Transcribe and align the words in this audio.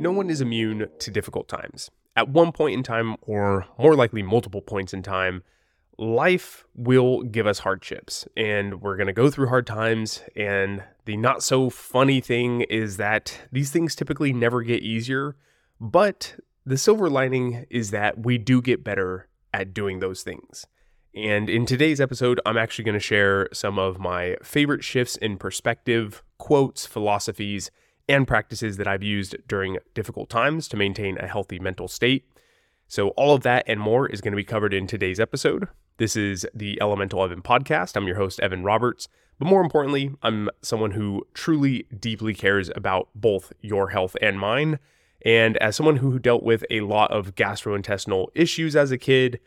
No 0.00 0.12
one 0.12 0.30
is 0.30 0.40
immune 0.40 0.88
to 0.98 1.10
difficult 1.10 1.46
times. 1.46 1.90
At 2.16 2.30
one 2.30 2.52
point 2.52 2.72
in 2.72 2.82
time, 2.82 3.16
or 3.20 3.66
more 3.78 3.94
likely 3.94 4.22
multiple 4.22 4.62
points 4.62 4.94
in 4.94 5.02
time, 5.02 5.42
life 5.98 6.64
will 6.74 7.22
give 7.22 7.46
us 7.46 7.58
hardships 7.58 8.26
and 8.34 8.80
we're 8.80 8.96
going 8.96 9.08
to 9.08 9.12
go 9.12 9.28
through 9.28 9.48
hard 9.48 9.66
times. 9.66 10.22
And 10.34 10.82
the 11.04 11.18
not 11.18 11.42
so 11.42 11.68
funny 11.68 12.22
thing 12.22 12.62
is 12.62 12.96
that 12.96 13.40
these 13.52 13.70
things 13.70 13.94
typically 13.94 14.32
never 14.32 14.62
get 14.62 14.82
easier. 14.82 15.36
But 15.78 16.36
the 16.64 16.78
silver 16.78 17.10
lining 17.10 17.66
is 17.68 17.90
that 17.90 18.24
we 18.24 18.38
do 18.38 18.62
get 18.62 18.82
better 18.82 19.28
at 19.52 19.74
doing 19.74 19.98
those 19.98 20.22
things. 20.22 20.66
And 21.14 21.50
in 21.50 21.66
today's 21.66 22.00
episode, 22.00 22.40
I'm 22.46 22.56
actually 22.56 22.84
going 22.84 22.94
to 22.94 23.00
share 23.00 23.50
some 23.52 23.78
of 23.78 23.98
my 23.98 24.38
favorite 24.42 24.82
shifts 24.82 25.16
in 25.16 25.36
perspective, 25.36 26.22
quotes, 26.38 26.86
philosophies, 26.86 27.70
and 28.10 28.26
practices 28.26 28.76
that 28.76 28.88
I've 28.88 29.04
used 29.04 29.36
during 29.46 29.78
difficult 29.94 30.28
times 30.28 30.66
to 30.68 30.76
maintain 30.76 31.16
a 31.18 31.28
healthy 31.28 31.60
mental 31.60 31.86
state. 31.86 32.24
So, 32.88 33.10
all 33.10 33.36
of 33.36 33.44
that 33.44 33.62
and 33.68 33.78
more 33.78 34.08
is 34.08 34.20
going 34.20 34.32
to 34.32 34.36
be 34.36 34.42
covered 34.42 34.74
in 34.74 34.88
today's 34.88 35.20
episode. 35.20 35.68
This 35.98 36.16
is 36.16 36.44
the 36.52 36.76
Elemental 36.82 37.22
Evan 37.22 37.40
podcast. 37.40 37.94
I'm 37.94 38.08
your 38.08 38.16
host, 38.16 38.40
Evan 38.40 38.64
Roberts. 38.64 39.06
But 39.38 39.46
more 39.46 39.62
importantly, 39.62 40.10
I'm 40.24 40.50
someone 40.60 40.90
who 40.90 41.24
truly, 41.34 41.86
deeply 41.98 42.34
cares 42.34 42.68
about 42.74 43.08
both 43.14 43.52
your 43.60 43.90
health 43.90 44.16
and 44.20 44.40
mine. 44.40 44.80
And 45.24 45.56
as 45.58 45.76
someone 45.76 45.98
who 45.98 46.18
dealt 46.18 46.42
with 46.42 46.64
a 46.68 46.80
lot 46.80 47.12
of 47.12 47.36
gastrointestinal 47.36 48.26
issues 48.34 48.74
as 48.74 48.90
a 48.90 48.98
kid, 48.98 49.38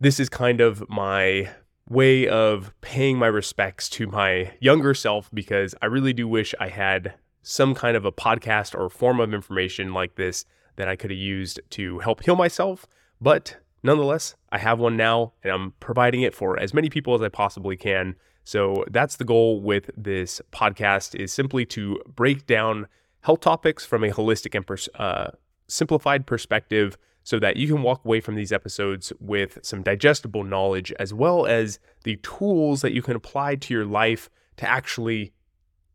this 0.00 0.18
is 0.18 0.30
kind 0.30 0.62
of 0.62 0.88
my 0.88 1.50
way 1.86 2.26
of 2.26 2.72
paying 2.80 3.18
my 3.18 3.26
respects 3.26 3.90
to 3.90 4.06
my 4.06 4.54
younger 4.58 4.94
self 4.94 5.30
because 5.34 5.74
I 5.82 5.86
really 5.86 6.14
do 6.14 6.26
wish 6.26 6.54
I 6.58 6.68
had 6.68 7.14
some 7.48 7.76
kind 7.76 7.96
of 7.96 8.04
a 8.04 8.10
podcast 8.10 8.76
or 8.76 8.90
form 8.90 9.20
of 9.20 9.32
information 9.32 9.94
like 9.94 10.16
this 10.16 10.44
that 10.74 10.88
I 10.88 10.96
could 10.96 11.12
have 11.12 11.18
used 11.18 11.60
to 11.70 12.00
help 12.00 12.24
heal 12.24 12.34
myself. 12.34 12.86
But 13.20 13.58
nonetheless, 13.84 14.34
I 14.50 14.58
have 14.58 14.80
one 14.80 14.96
now 14.96 15.32
and 15.44 15.52
I'm 15.52 15.70
providing 15.78 16.22
it 16.22 16.34
for 16.34 16.58
as 16.58 16.74
many 16.74 16.90
people 16.90 17.14
as 17.14 17.22
I 17.22 17.28
possibly 17.28 17.76
can. 17.76 18.16
So 18.42 18.84
that's 18.90 19.14
the 19.14 19.24
goal 19.24 19.60
with 19.60 19.92
this 19.96 20.40
podcast 20.50 21.14
is 21.14 21.32
simply 21.32 21.64
to 21.66 22.02
break 22.12 22.48
down 22.48 22.88
health 23.20 23.40
topics 23.42 23.86
from 23.86 24.02
a 24.02 24.10
holistic 24.10 24.56
and 24.56 24.66
pers- 24.66 24.88
uh, 24.96 25.30
simplified 25.68 26.26
perspective 26.26 26.98
so 27.22 27.38
that 27.38 27.56
you 27.56 27.68
can 27.68 27.82
walk 27.82 28.04
away 28.04 28.20
from 28.20 28.34
these 28.34 28.50
episodes 28.50 29.12
with 29.20 29.60
some 29.62 29.84
digestible 29.84 30.42
knowledge 30.42 30.92
as 30.98 31.14
well 31.14 31.46
as 31.46 31.78
the 32.02 32.16
tools 32.16 32.80
that 32.80 32.92
you 32.92 33.02
can 33.02 33.14
apply 33.14 33.54
to 33.54 33.72
your 33.72 33.86
life 33.86 34.28
to 34.56 34.68
actually 34.68 35.32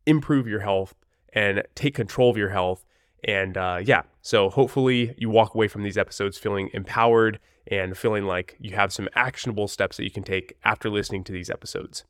improve 0.06 0.48
your 0.48 0.62
health 0.62 0.96
and 1.34 1.64
take 1.76 1.96
control 1.96 2.30
of 2.30 2.38
your 2.38 2.50
health. 2.50 2.86
And 3.24 3.58
uh, 3.58 3.80
yeah, 3.84 4.04
so 4.22 4.50
hopefully 4.50 5.16
you 5.18 5.30
walk 5.30 5.54
away 5.54 5.68
from 5.68 5.84
these 5.84 5.98
episodes 5.98 6.38
feeling 6.38 6.70
empowered 6.74 7.40
and 7.68 7.98
feeling 7.98 8.26
like 8.26 8.58
you 8.60 8.76
have 8.76 8.92
some 8.92 9.08
actionable 9.16 9.68
steps 9.68 9.98
that 9.98 10.04
you 10.04 10.12
can 10.12 10.24
take 10.24 10.58
after 10.64 10.90
listening 10.90 11.24
to 11.26 11.32
these 11.32 11.50
episodes. 11.50 12.04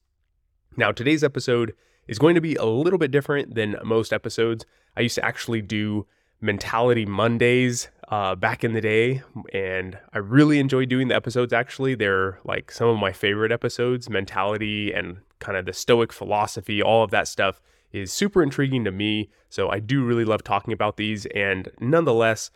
Now, 0.78 0.92
today's 0.92 1.24
episode 1.24 1.74
is 2.08 2.18
going 2.18 2.36
to 2.36 2.42
be 2.42 2.56
a 2.56 2.66
little 2.66 3.00
bit 3.00 3.12
different 3.12 3.56
than 3.56 3.76
most 3.84 4.14
episodes. 4.14 4.66
I 4.96 5.02
used 5.02 5.16
to 5.16 5.26
actually 5.26 5.62
do 5.62 6.08
Mentality 6.40 7.06
Mondays 7.06 7.90
uh, 8.08 8.36
back 8.36 8.64
in 8.64 8.74
the 8.74 8.82
day, 8.82 9.22
and 9.54 9.98
I 10.14 10.18
really 10.18 10.60
enjoy 10.60 10.86
doing 10.86 11.10
the 11.10 11.16
episodes. 11.16 11.54
Actually, 11.54 11.96
they're 11.96 12.40
like 12.44 12.72
some 12.72 12.88
of 12.88 12.98
my 12.98 13.12
favorite 13.12 13.52
episodes 13.52 14.10
mentality 14.10 14.92
and 14.94 15.18
kind 15.40 15.58
of 15.58 15.66
the 15.66 15.74
Stoic 15.74 16.12
philosophy, 16.12 16.82
all 16.82 17.04
of 17.04 17.12
that 17.12 17.28
stuff 17.28 17.62
is 17.94 18.11
super 18.11 18.42
intriguing 18.42 18.84
to 18.86 18.92
me. 18.92 19.30
So 19.50 19.70
I 19.70 19.80
do 19.80 20.03
really 20.03 20.25
love 20.25 20.44
talking 20.44 20.73
about 20.73 20.97
these. 20.97 21.25
And 21.28 21.70
nonetheless, 21.80 22.52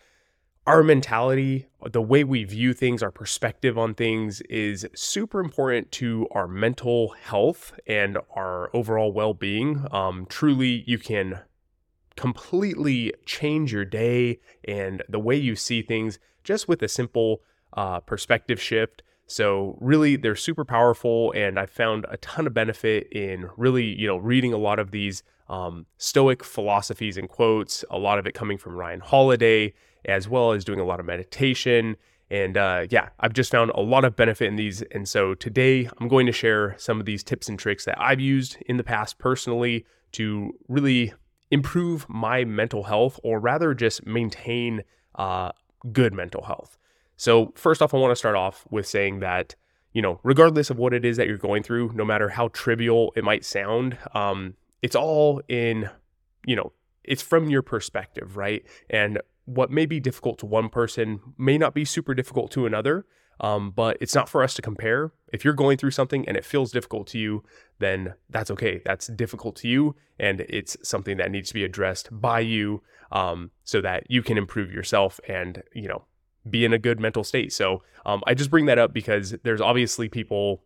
our 0.67 0.81
mentality, 0.81 1.67
the 1.91 2.01
way 2.01 2.23
we 2.23 2.43
view 2.43 2.73
things, 2.73 3.03
our 3.03 3.11
perspective 3.11 3.77
on 3.77 3.93
things 3.93 4.41
is 4.41 4.87
super 4.95 5.39
important 5.39 5.91
to 5.93 6.27
our 6.31 6.47
mental 6.47 7.09
health 7.09 7.77
and 7.85 8.17
our 8.35 8.75
overall 8.75 9.11
well 9.11 9.33
being. 9.33 9.85
Um, 9.91 10.25
truly, 10.27 10.83
you 10.87 10.97
can 10.97 11.41
completely 12.15 13.13
change 13.25 13.73
your 13.73 13.85
day 13.85 14.39
and 14.63 15.03
the 15.07 15.19
way 15.19 15.35
you 15.35 15.55
see 15.55 15.81
things 15.81 16.17
just 16.43 16.67
with 16.67 16.81
a 16.81 16.87
simple 16.87 17.41
uh, 17.73 17.99
perspective 17.99 18.61
shift. 18.61 19.03
So 19.27 19.77
really 19.81 20.15
they're 20.15 20.35
super 20.35 20.65
powerful 20.65 21.31
and 21.35 21.59
I 21.59 21.65
found 21.65 22.05
a 22.09 22.17
ton 22.17 22.45
of 22.45 22.53
benefit 22.53 23.07
in 23.11 23.49
really, 23.57 23.85
you 23.85 24.07
know, 24.07 24.17
reading 24.17 24.53
a 24.53 24.57
lot 24.57 24.79
of 24.79 24.91
these 24.91 25.23
um, 25.49 25.85
stoic 25.97 26.43
philosophies 26.43 27.17
and 27.17 27.27
quotes, 27.27 27.83
a 27.89 27.97
lot 27.97 28.19
of 28.19 28.27
it 28.27 28.33
coming 28.33 28.57
from 28.57 28.75
Ryan 28.75 28.99
Holiday, 28.99 29.73
as 30.05 30.29
well 30.29 30.51
as 30.51 30.63
doing 30.63 30.79
a 30.79 30.85
lot 30.85 30.99
of 30.99 31.05
meditation. 31.05 31.95
And 32.29 32.57
uh, 32.57 32.85
yeah, 32.89 33.09
I've 33.19 33.33
just 33.33 33.51
found 33.51 33.71
a 33.75 33.81
lot 33.81 34.05
of 34.05 34.15
benefit 34.15 34.47
in 34.47 34.55
these. 34.55 34.81
And 34.91 35.07
so 35.07 35.33
today 35.35 35.89
I'm 35.99 36.07
going 36.07 36.25
to 36.25 36.31
share 36.31 36.75
some 36.77 36.99
of 36.99 37.05
these 37.05 37.23
tips 37.23 37.49
and 37.49 37.57
tricks 37.57 37.85
that 37.85 37.99
I've 37.99 38.19
used 38.19 38.57
in 38.67 38.77
the 38.77 38.83
past 38.83 39.19
personally 39.19 39.85
to 40.13 40.53
really 40.67 41.13
improve 41.51 42.07
my 42.09 42.43
mental 42.43 42.83
health, 42.83 43.19
or 43.23 43.39
rather 43.39 43.73
just 43.73 44.05
maintain 44.05 44.83
uh, 45.15 45.51
good 45.91 46.13
mental 46.13 46.43
health. 46.43 46.77
So, 47.17 47.53
first 47.55 47.81
off, 47.81 47.93
I 47.93 47.97
want 47.97 48.11
to 48.11 48.15
start 48.15 48.35
off 48.35 48.65
with 48.69 48.87
saying 48.87 49.19
that, 49.19 49.55
you 49.93 50.01
know, 50.01 50.19
regardless 50.23 50.69
of 50.69 50.77
what 50.77 50.93
it 50.93 51.05
is 51.05 51.17
that 51.17 51.27
you're 51.27 51.37
going 51.37 51.63
through, 51.63 51.91
no 51.93 52.05
matter 52.05 52.29
how 52.29 52.49
trivial 52.49 53.13
it 53.15 53.23
might 53.23 53.45
sound, 53.45 53.97
um, 54.13 54.55
it's 54.81 54.95
all 54.95 55.41
in, 55.47 55.89
you 56.45 56.55
know, 56.55 56.73
it's 57.03 57.21
from 57.21 57.49
your 57.49 57.61
perspective, 57.61 58.35
right? 58.35 58.65
And 58.89 59.21
what 59.45 59.71
may 59.71 59.85
be 59.85 59.99
difficult 59.99 60.39
to 60.39 60.45
one 60.45 60.69
person 60.69 61.21
may 61.37 61.57
not 61.57 61.73
be 61.73 61.85
super 61.85 62.13
difficult 62.13 62.51
to 62.51 62.65
another. 62.65 63.05
Um, 63.39 63.71
but 63.71 63.97
it's 63.99 64.15
not 64.15 64.29
for 64.29 64.43
us 64.43 64.53
to 64.55 64.61
compare. 64.61 65.11
If 65.33 65.43
you're 65.43 65.53
going 65.53 65.77
through 65.77 65.91
something 65.91 66.27
and 66.27 66.37
it 66.37 66.45
feels 66.45 66.71
difficult 66.71 67.07
to 67.07 67.19
you, 67.19 67.43
then 67.79 68.13
that's 68.29 68.49
okay. 68.51 68.81
That's 68.85 69.07
difficult 69.07 69.57
to 69.57 69.67
you, 69.67 69.95
and 70.17 70.41
it's 70.47 70.77
something 70.83 71.17
that 71.17 71.31
needs 71.31 71.49
to 71.49 71.53
be 71.53 71.65
addressed 71.65 72.07
by 72.11 72.39
you, 72.39 72.81
um, 73.11 73.51
so 73.63 73.81
that 73.81 74.09
you 74.09 74.23
can 74.23 74.37
improve 74.37 74.71
yourself 74.71 75.19
and 75.27 75.63
you 75.73 75.87
know 75.87 76.05
be 76.49 76.65
in 76.65 76.73
a 76.73 76.77
good 76.77 76.99
mental 76.99 77.23
state. 77.23 77.51
So 77.53 77.81
um, 78.05 78.21
I 78.27 78.33
just 78.33 78.49
bring 78.49 78.65
that 78.65 78.77
up 78.77 78.93
because 78.93 79.35
there's 79.43 79.61
obviously 79.61 80.09
people 80.09 80.63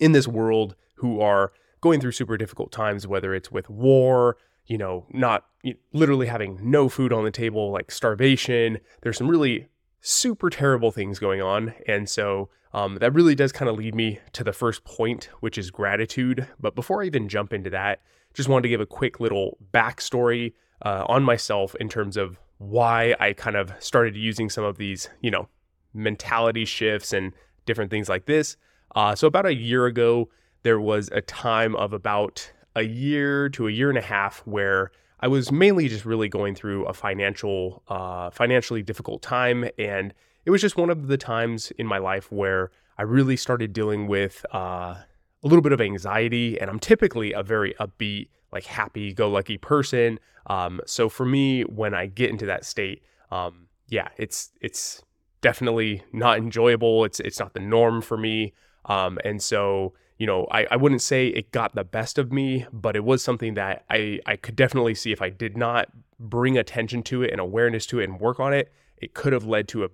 in 0.00 0.12
this 0.12 0.26
world 0.26 0.74
who 0.96 1.20
are 1.20 1.52
going 1.80 2.00
through 2.00 2.12
super 2.12 2.36
difficult 2.36 2.72
times, 2.72 3.06
whether 3.06 3.34
it's 3.34 3.52
with 3.52 3.68
war, 3.68 4.36
you 4.66 4.78
know, 4.78 5.06
not 5.10 5.44
literally 5.92 6.26
having 6.26 6.58
no 6.62 6.88
food 6.88 7.12
on 7.12 7.24
the 7.24 7.30
table, 7.30 7.70
like 7.70 7.90
starvation. 7.90 8.78
There's 9.02 9.18
some 9.18 9.28
really 9.28 9.68
super 10.00 10.50
terrible 10.50 10.90
things 10.90 11.18
going 11.18 11.42
on. 11.42 11.74
And 11.86 12.08
so 12.08 12.48
um, 12.72 12.96
that 12.96 13.12
really 13.12 13.34
does 13.34 13.52
kind 13.52 13.68
of 13.68 13.76
lead 13.76 13.94
me 13.94 14.18
to 14.32 14.42
the 14.42 14.52
first 14.52 14.84
point, 14.84 15.28
which 15.40 15.58
is 15.58 15.70
gratitude. 15.70 16.48
But 16.58 16.74
before 16.74 17.02
I 17.02 17.06
even 17.06 17.28
jump 17.28 17.52
into 17.52 17.70
that, 17.70 18.00
just 18.32 18.48
wanted 18.48 18.62
to 18.62 18.68
give 18.68 18.80
a 18.80 18.86
quick 18.86 19.20
little 19.20 19.58
backstory 19.72 20.54
uh, 20.84 21.04
on 21.06 21.22
myself 21.22 21.74
in 21.76 21.88
terms 21.88 22.16
of 22.16 22.38
why 22.58 23.14
I 23.20 23.32
kind 23.32 23.56
of 23.56 23.72
started 23.78 24.16
using 24.16 24.48
some 24.48 24.64
of 24.64 24.78
these, 24.78 25.08
you 25.20 25.30
know, 25.30 25.48
mentality 25.92 26.64
shifts 26.64 27.12
and 27.12 27.32
different 27.66 27.90
things 27.90 28.08
like 28.08 28.26
this. 28.26 28.56
Uh, 28.94 29.14
so, 29.14 29.26
about 29.26 29.46
a 29.46 29.54
year 29.54 29.86
ago, 29.86 30.28
there 30.62 30.80
was 30.80 31.08
a 31.12 31.20
time 31.20 31.74
of 31.76 31.92
about 31.92 32.52
a 32.76 32.82
year 32.82 33.48
to 33.50 33.68
a 33.68 33.70
year 33.70 33.88
and 33.88 33.98
a 33.98 34.02
half 34.02 34.40
where 34.46 34.90
I 35.20 35.28
was 35.28 35.50
mainly 35.50 35.88
just 35.88 36.04
really 36.04 36.28
going 36.28 36.54
through 36.54 36.84
a 36.86 36.92
financial, 36.92 37.82
uh, 37.88 38.30
financially 38.30 38.82
difficult 38.82 39.22
time, 39.22 39.68
and 39.78 40.12
it 40.44 40.50
was 40.50 40.60
just 40.60 40.76
one 40.76 40.90
of 40.90 41.06
the 41.06 41.16
times 41.16 41.70
in 41.78 41.86
my 41.86 41.98
life 41.98 42.30
where 42.30 42.70
I 42.98 43.02
really 43.02 43.36
started 43.36 43.72
dealing 43.72 44.06
with 44.06 44.44
uh, 44.52 44.96
a 44.98 45.04
little 45.42 45.62
bit 45.62 45.72
of 45.72 45.80
anxiety. 45.80 46.60
And 46.60 46.70
I'm 46.70 46.78
typically 46.78 47.32
a 47.32 47.42
very 47.42 47.74
upbeat, 47.80 48.28
like 48.54 48.64
happy-go-lucky 48.64 49.58
person. 49.58 50.18
Um, 50.46 50.80
so 50.86 51.10
for 51.10 51.26
me, 51.26 51.62
when 51.62 51.92
I 51.92 52.06
get 52.06 52.30
into 52.30 52.46
that 52.46 52.64
state, 52.64 53.02
um, 53.30 53.68
yeah, 53.88 54.08
it's 54.16 54.52
it's 54.62 55.02
definitely 55.42 56.02
not 56.12 56.38
enjoyable. 56.38 57.04
It's 57.04 57.20
it's 57.20 57.38
not 57.38 57.52
the 57.52 57.60
norm 57.60 58.00
for 58.00 58.16
me. 58.16 58.54
Um, 58.86 59.18
and 59.24 59.42
so 59.42 59.92
you 60.18 60.26
know, 60.26 60.46
I, 60.50 60.66
I 60.70 60.76
wouldn't 60.76 61.02
say 61.02 61.26
it 61.28 61.50
got 61.50 61.74
the 61.74 61.84
best 61.84 62.18
of 62.18 62.32
me, 62.32 62.66
but 62.72 62.94
it 62.94 63.04
was 63.04 63.22
something 63.22 63.54
that 63.54 63.84
I, 63.90 64.20
I 64.26 64.36
could 64.36 64.54
definitely 64.54 64.94
see 64.94 65.10
if 65.10 65.20
I 65.20 65.28
did 65.28 65.56
not 65.56 65.88
bring 66.20 66.56
attention 66.56 67.02
to 67.04 67.22
it 67.22 67.32
and 67.32 67.40
awareness 67.40 67.84
to 67.86 67.98
it 67.98 68.04
and 68.04 68.20
work 68.20 68.38
on 68.38 68.54
it, 68.54 68.72
it 68.96 69.14
could 69.14 69.32
have 69.32 69.44
led 69.44 69.66
to 69.68 69.84
a 69.84 69.88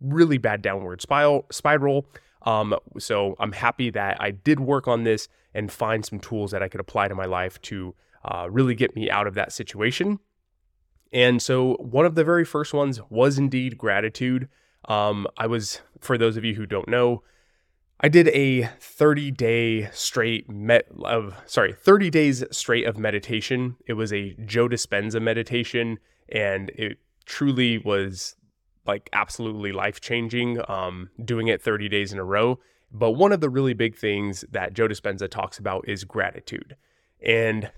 really 0.00 0.38
bad 0.38 0.62
downward 0.62 1.02
spiral 1.02 1.46
spiral. 1.50 2.06
Um, 2.42 2.74
so 2.98 3.34
I'm 3.38 3.52
happy 3.52 3.90
that 3.90 4.20
I 4.20 4.30
did 4.30 4.60
work 4.60 4.88
on 4.88 5.04
this 5.04 5.28
and 5.52 5.70
find 5.70 6.04
some 6.04 6.20
tools 6.20 6.52
that 6.52 6.62
I 6.62 6.68
could 6.68 6.80
apply 6.80 7.08
to 7.08 7.14
my 7.14 7.24
life 7.24 7.60
to 7.62 7.94
uh, 8.26 8.48
really 8.50 8.74
get 8.74 8.94
me 8.94 9.08
out 9.08 9.26
of 9.26 9.34
that 9.34 9.52
situation. 9.52 10.18
And 11.12 11.40
so 11.40 11.74
one 11.74 12.04
of 12.04 12.16
the 12.16 12.24
very 12.24 12.44
first 12.44 12.74
ones 12.74 13.00
was 13.08 13.38
indeed 13.38 13.78
gratitude. 13.78 14.48
Um, 14.86 15.26
I 15.38 15.46
was, 15.46 15.80
for 16.00 16.18
those 16.18 16.36
of 16.36 16.44
you 16.44 16.54
who 16.54 16.66
don't 16.66 16.88
know, 16.88 17.22
I 18.00 18.08
did 18.08 18.28
a 18.28 18.68
30 18.78 19.30
day 19.30 19.88
straight 19.92 20.50
met 20.50 20.86
of 21.04 21.34
sorry 21.46 21.72
30 21.72 22.10
days 22.10 22.44
straight 22.50 22.86
of 22.86 22.98
meditation. 22.98 23.76
It 23.86 23.94
was 23.94 24.12
a 24.12 24.34
Joe 24.44 24.68
Dispenza 24.68 25.20
meditation, 25.20 25.98
and 26.28 26.70
it 26.70 26.98
truly 27.24 27.78
was 27.78 28.36
like 28.86 29.08
absolutely 29.12 29.72
life 29.72 30.00
changing 30.00 30.60
um, 30.68 31.08
doing 31.24 31.48
it 31.48 31.62
30 31.62 31.88
days 31.88 32.12
in 32.12 32.18
a 32.18 32.24
row. 32.24 32.58
But 32.92 33.12
one 33.12 33.32
of 33.32 33.40
the 33.40 33.50
really 33.50 33.74
big 33.74 33.96
things 33.96 34.44
that 34.50 34.74
Joe 34.74 34.88
Dispenza 34.88 35.28
talks 35.28 35.58
about 35.58 35.88
is 35.88 36.04
gratitude. 36.04 36.76
And 37.24 37.70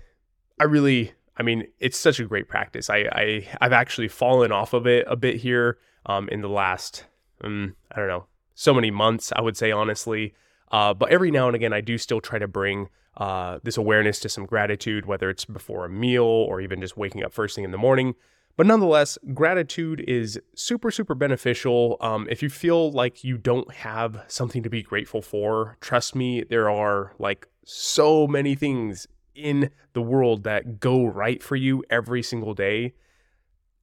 I 0.59 0.65
really, 0.65 1.13
I 1.37 1.43
mean, 1.43 1.67
it's 1.79 1.97
such 1.97 2.19
a 2.19 2.25
great 2.25 2.47
practice. 2.47 2.89
I, 2.89 3.07
I 3.11 3.47
I've 3.61 3.73
actually 3.73 4.07
fallen 4.07 4.51
off 4.51 4.73
of 4.73 4.85
it 4.87 5.05
a 5.07 5.15
bit 5.15 5.37
here 5.37 5.77
um, 6.05 6.29
in 6.29 6.41
the 6.41 6.49
last, 6.49 7.05
um, 7.43 7.75
I 7.91 7.99
don't 7.99 8.07
know, 8.07 8.25
so 8.55 8.73
many 8.73 8.91
months. 8.91 9.31
I 9.35 9.41
would 9.41 9.57
say 9.57 9.71
honestly, 9.71 10.33
uh, 10.71 10.93
but 10.93 11.09
every 11.09 11.31
now 11.31 11.47
and 11.47 11.55
again, 11.55 11.73
I 11.73 11.81
do 11.81 11.97
still 11.97 12.21
try 12.21 12.39
to 12.39 12.47
bring 12.47 12.89
uh, 13.17 13.59
this 13.63 13.77
awareness 13.77 14.19
to 14.21 14.29
some 14.29 14.45
gratitude, 14.45 15.05
whether 15.05 15.29
it's 15.29 15.45
before 15.45 15.85
a 15.85 15.89
meal 15.89 16.23
or 16.23 16.61
even 16.61 16.81
just 16.81 16.97
waking 16.97 17.23
up 17.23 17.33
first 17.33 17.55
thing 17.55 17.63
in 17.65 17.71
the 17.71 17.77
morning. 17.77 18.15
But 18.55 18.67
nonetheless, 18.67 19.17
gratitude 19.33 20.01
is 20.01 20.39
super, 20.53 20.91
super 20.91 21.15
beneficial. 21.15 21.95
Um, 22.01 22.27
if 22.29 22.43
you 22.43 22.49
feel 22.49 22.91
like 22.91 23.23
you 23.23 23.37
don't 23.37 23.71
have 23.73 24.25
something 24.27 24.63
to 24.63 24.69
be 24.69 24.83
grateful 24.83 25.21
for, 25.21 25.77
trust 25.79 26.13
me, 26.13 26.43
there 26.43 26.69
are 26.69 27.13
like 27.19 27.47
so 27.63 28.27
many 28.27 28.55
things 28.55 29.07
in 29.39 29.71
the 29.93 30.01
world 30.01 30.43
that 30.43 30.79
go 30.79 31.05
right 31.05 31.41
for 31.41 31.55
you 31.55 31.83
every 31.89 32.21
single 32.21 32.53
day. 32.53 32.93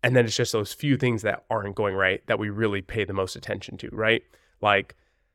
And 0.02 0.14
then 0.14 0.24
it's 0.24 0.36
just 0.36 0.52
those 0.52 0.72
few 0.72 0.96
things 0.96 1.22
that 1.22 1.44
aren't 1.50 1.74
going 1.74 1.94
right 1.94 2.24
that 2.26 2.38
we 2.38 2.50
really 2.50 2.82
pay 2.82 3.04
the 3.04 3.12
most 3.12 3.34
attention 3.34 3.76
to, 3.78 3.88
right? 3.90 4.22
Like 4.60 4.94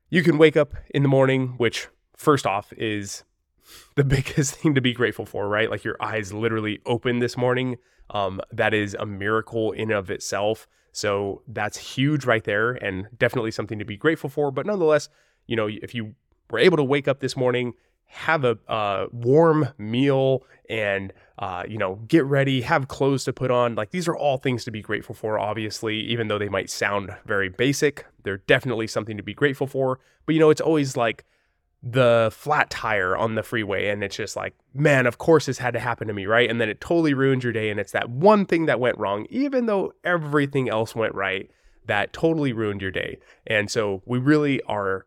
you 0.09 0.23
can 0.23 0.37
wake 0.37 0.55
up 0.55 0.73
in 0.93 1.03
the 1.03 1.09
morning, 1.09 1.55
which 1.57 1.87
first 2.15 2.45
off 2.45 2.71
is 2.73 3.23
the 3.95 4.03
biggest 4.03 4.55
thing 4.61 4.75
to 4.75 4.81
be 4.81 4.93
grateful 4.93 5.25
for, 5.25 5.47
right? 5.47 5.69
Like 5.69 5.83
your 5.83 6.01
eyes 6.01 6.33
literally 6.33 6.79
open 6.85 7.19
this 7.19 7.35
morning. 7.35 7.77
Um, 8.09 8.41
that 8.51 8.73
is 8.73 8.93
a 8.99 9.05
miracle 9.05 9.71
in 9.71 9.91
of 9.91 10.11
itself. 10.11 10.67
So 10.91 11.43
that's 11.47 11.77
huge 11.77 12.25
right 12.25 12.43
there 12.43 12.71
and 12.71 13.07
definitely 13.17 13.51
something 13.51 13.79
to 13.79 13.85
be 13.85 13.95
grateful 13.95 14.29
for. 14.29 14.51
But 14.51 14.65
nonetheless, 14.65 15.07
you 15.47 15.55
know, 15.55 15.67
if 15.67 15.95
you 15.95 16.15
were 16.49 16.59
able 16.59 16.77
to 16.77 16.83
wake 16.83 17.07
up 17.07 17.21
this 17.21 17.37
morning, 17.37 17.73
have 18.11 18.43
a 18.43 18.57
uh, 18.67 19.07
warm 19.11 19.69
meal 19.77 20.43
and 20.69 21.13
uh, 21.39 21.63
you 21.67 21.77
know 21.77 21.95
get 22.07 22.25
ready 22.25 22.61
have 22.61 22.87
clothes 22.87 23.23
to 23.23 23.33
put 23.33 23.51
on. 23.51 23.75
Like 23.75 23.91
these 23.91 24.07
are 24.07 24.15
all 24.15 24.37
things 24.37 24.63
to 24.65 24.71
be 24.71 24.81
grateful 24.81 25.15
for 25.15 25.39
obviously 25.39 25.97
even 26.01 26.27
though 26.27 26.37
they 26.37 26.49
might 26.49 26.69
sound 26.69 27.15
very 27.25 27.49
basic 27.49 28.05
they're 28.23 28.37
definitely 28.37 28.87
something 28.87 29.17
to 29.17 29.23
be 29.23 29.33
grateful 29.33 29.67
for. 29.67 29.99
But 30.25 30.35
you 30.35 30.39
know 30.39 30.49
it's 30.49 30.61
always 30.61 30.97
like 30.97 31.25
the 31.83 32.29
flat 32.31 32.69
tire 32.69 33.17
on 33.17 33.33
the 33.33 33.41
freeway 33.41 33.87
and 33.87 34.03
it's 34.03 34.15
just 34.15 34.35
like 34.35 34.53
man 34.71 35.07
of 35.07 35.17
course 35.17 35.47
this 35.47 35.57
had 35.57 35.73
to 35.73 35.79
happen 35.79 36.07
to 36.07 36.13
me 36.13 36.25
right? 36.25 36.49
And 36.49 36.59
then 36.61 36.69
it 36.69 36.81
totally 36.81 37.13
ruins 37.13 37.43
your 37.43 37.53
day 37.53 37.69
and 37.69 37.79
it's 37.79 37.93
that 37.93 38.09
one 38.09 38.45
thing 38.45 38.65
that 38.65 38.79
went 38.79 38.97
wrong 38.97 39.25
even 39.29 39.65
though 39.65 39.93
everything 40.03 40.69
else 40.69 40.95
went 40.95 41.15
right 41.15 41.49
that 41.87 42.13
totally 42.13 42.53
ruined 42.53 42.81
your 42.81 42.91
day. 42.91 43.17
And 43.47 43.71
so 43.71 44.03
we 44.05 44.19
really 44.19 44.61
are 44.63 45.05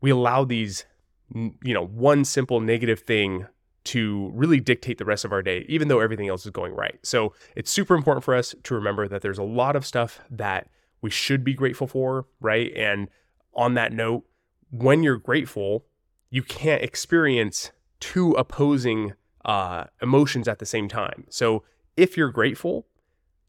we 0.00 0.10
allow 0.10 0.44
these 0.44 0.84
you 1.34 1.74
know 1.74 1.84
one 1.84 2.24
simple 2.24 2.60
negative 2.60 3.00
thing 3.00 3.46
to 3.84 4.30
really 4.34 4.58
dictate 4.58 4.98
the 4.98 5.04
rest 5.04 5.24
of 5.24 5.32
our 5.32 5.42
day 5.42 5.64
even 5.68 5.88
though 5.88 6.00
everything 6.00 6.28
else 6.28 6.44
is 6.44 6.52
going 6.52 6.74
right 6.74 6.98
so 7.02 7.32
it's 7.54 7.70
super 7.70 7.94
important 7.94 8.24
for 8.24 8.34
us 8.34 8.54
to 8.62 8.74
remember 8.74 9.08
that 9.08 9.22
there's 9.22 9.38
a 9.38 9.44
lot 9.44 9.76
of 9.76 9.84
stuff 9.84 10.20
that 10.30 10.68
we 11.02 11.10
should 11.10 11.44
be 11.44 11.54
grateful 11.54 11.86
for 11.86 12.26
right 12.40 12.72
and 12.76 13.08
on 13.54 13.74
that 13.74 13.92
note 13.92 14.24
when 14.70 15.02
you're 15.02 15.16
grateful 15.16 15.84
you 16.30 16.42
can't 16.42 16.82
experience 16.82 17.70
two 18.00 18.32
opposing 18.32 19.14
uh, 19.44 19.84
emotions 20.02 20.48
at 20.48 20.58
the 20.58 20.66
same 20.66 20.88
time. 20.88 21.24
So 21.30 21.62
if 21.96 22.16
you're 22.16 22.30
grateful, 22.30 22.86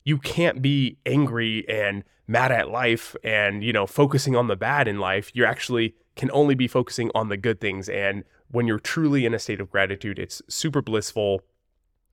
you 0.05 0.17
can't 0.19 0.61
be 0.61 0.99
angry 1.05 1.67
and 1.67 2.03
mad 2.27 2.51
at 2.51 2.69
life 2.69 3.15
and 3.23 3.63
you 3.63 3.73
know 3.73 3.85
focusing 3.85 4.35
on 4.35 4.47
the 4.47 4.55
bad 4.55 4.87
in 4.87 4.99
life. 4.99 5.31
You're 5.33 5.47
actually 5.47 5.95
can 6.17 6.29
only 6.33 6.55
be 6.55 6.67
focusing 6.67 7.11
on 7.15 7.29
the 7.29 7.37
good 7.37 7.61
things. 7.61 7.87
And 7.87 8.23
when 8.49 8.67
you're 8.67 8.79
truly 8.79 9.25
in 9.25 9.33
a 9.33 9.39
state 9.39 9.61
of 9.61 9.71
gratitude, 9.71 10.19
it's 10.19 10.41
super 10.49 10.81
blissful. 10.81 11.41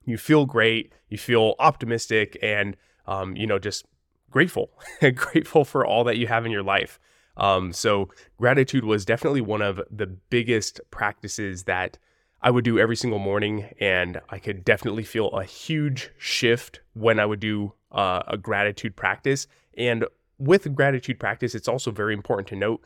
You 0.05 0.17
feel 0.17 0.45
great. 0.45 0.93
You 1.09 1.17
feel 1.17 1.55
optimistic, 1.59 2.37
and 2.41 2.77
um, 3.07 3.35
you 3.35 3.47
know 3.47 3.59
just 3.59 3.85
grateful, 4.29 4.71
grateful 5.15 5.65
for 5.65 5.85
all 5.85 6.03
that 6.03 6.17
you 6.17 6.27
have 6.27 6.45
in 6.45 6.51
your 6.51 6.63
life. 6.63 6.99
Um, 7.37 7.73
so 7.73 8.09
gratitude 8.37 8.85
was 8.85 9.03
definitely 9.05 9.41
one 9.41 9.61
of 9.61 9.81
the 9.91 10.07
biggest 10.07 10.79
practices 10.91 11.63
that 11.63 11.97
I 12.41 12.51
would 12.51 12.63
do 12.63 12.77
every 12.77 12.95
single 12.95 13.19
morning, 13.19 13.69
and 13.79 14.21
I 14.29 14.39
could 14.39 14.63
definitely 14.63 15.03
feel 15.03 15.29
a 15.29 15.43
huge 15.43 16.11
shift 16.17 16.81
when 16.93 17.19
I 17.19 17.25
would 17.25 17.39
do 17.39 17.73
uh, 17.91 18.23
a 18.27 18.37
gratitude 18.37 18.95
practice. 18.95 19.47
And 19.77 20.05
with 20.37 20.73
gratitude 20.75 21.19
practice, 21.19 21.55
it's 21.55 21.67
also 21.67 21.91
very 21.91 22.13
important 22.13 22.47
to 22.49 22.55
note 22.55 22.85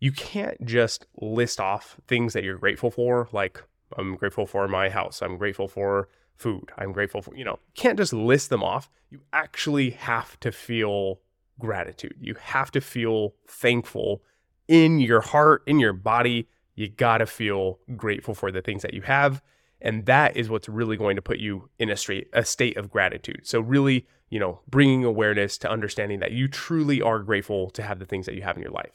you 0.00 0.12
can't 0.12 0.64
just 0.64 1.06
list 1.20 1.60
off 1.60 1.96
things 2.06 2.32
that 2.32 2.44
you're 2.44 2.58
grateful 2.58 2.90
for, 2.90 3.28
like 3.32 3.62
I'm 3.96 4.16
grateful 4.16 4.46
for 4.46 4.66
my 4.68 4.88
house, 4.88 5.22
I'm 5.22 5.36
grateful 5.36 5.68
for 5.68 6.08
food, 6.36 6.70
I'm 6.76 6.92
grateful 6.92 7.22
for, 7.22 7.34
you 7.36 7.44
know, 7.44 7.58
can't 7.74 7.98
just 7.98 8.12
list 8.12 8.50
them 8.50 8.62
off. 8.62 8.90
You 9.10 9.20
actually 9.32 9.90
have 9.90 10.38
to 10.40 10.52
feel 10.52 11.20
gratitude. 11.58 12.14
You 12.20 12.34
have 12.40 12.70
to 12.72 12.80
feel 12.80 13.34
thankful 13.46 14.22
in 14.68 15.00
your 15.00 15.20
heart, 15.20 15.62
in 15.66 15.80
your 15.80 15.92
body. 15.92 16.48
You 16.74 16.88
got 16.88 17.18
to 17.18 17.26
feel 17.26 17.80
grateful 17.96 18.34
for 18.34 18.52
the 18.52 18.62
things 18.62 18.82
that 18.82 18.94
you 18.94 19.02
have. 19.02 19.42
And 19.80 20.06
that 20.06 20.36
is 20.36 20.48
what's 20.48 20.68
really 20.68 20.96
going 20.96 21.16
to 21.16 21.22
put 21.22 21.38
you 21.38 21.70
in 21.78 21.90
a 21.90 21.96
straight 21.96 22.28
a 22.32 22.44
state 22.44 22.76
of 22.76 22.90
gratitude. 22.90 23.40
So 23.44 23.60
really, 23.60 24.06
you 24.28 24.38
know, 24.38 24.60
bringing 24.68 25.04
awareness 25.04 25.58
to 25.58 25.70
understanding 25.70 26.20
that 26.20 26.32
you 26.32 26.48
truly 26.48 27.00
are 27.00 27.20
grateful 27.20 27.70
to 27.70 27.82
have 27.82 27.98
the 27.98 28.06
things 28.06 28.26
that 28.26 28.34
you 28.34 28.42
have 28.42 28.56
in 28.56 28.62
your 28.62 28.72
life. 28.72 28.92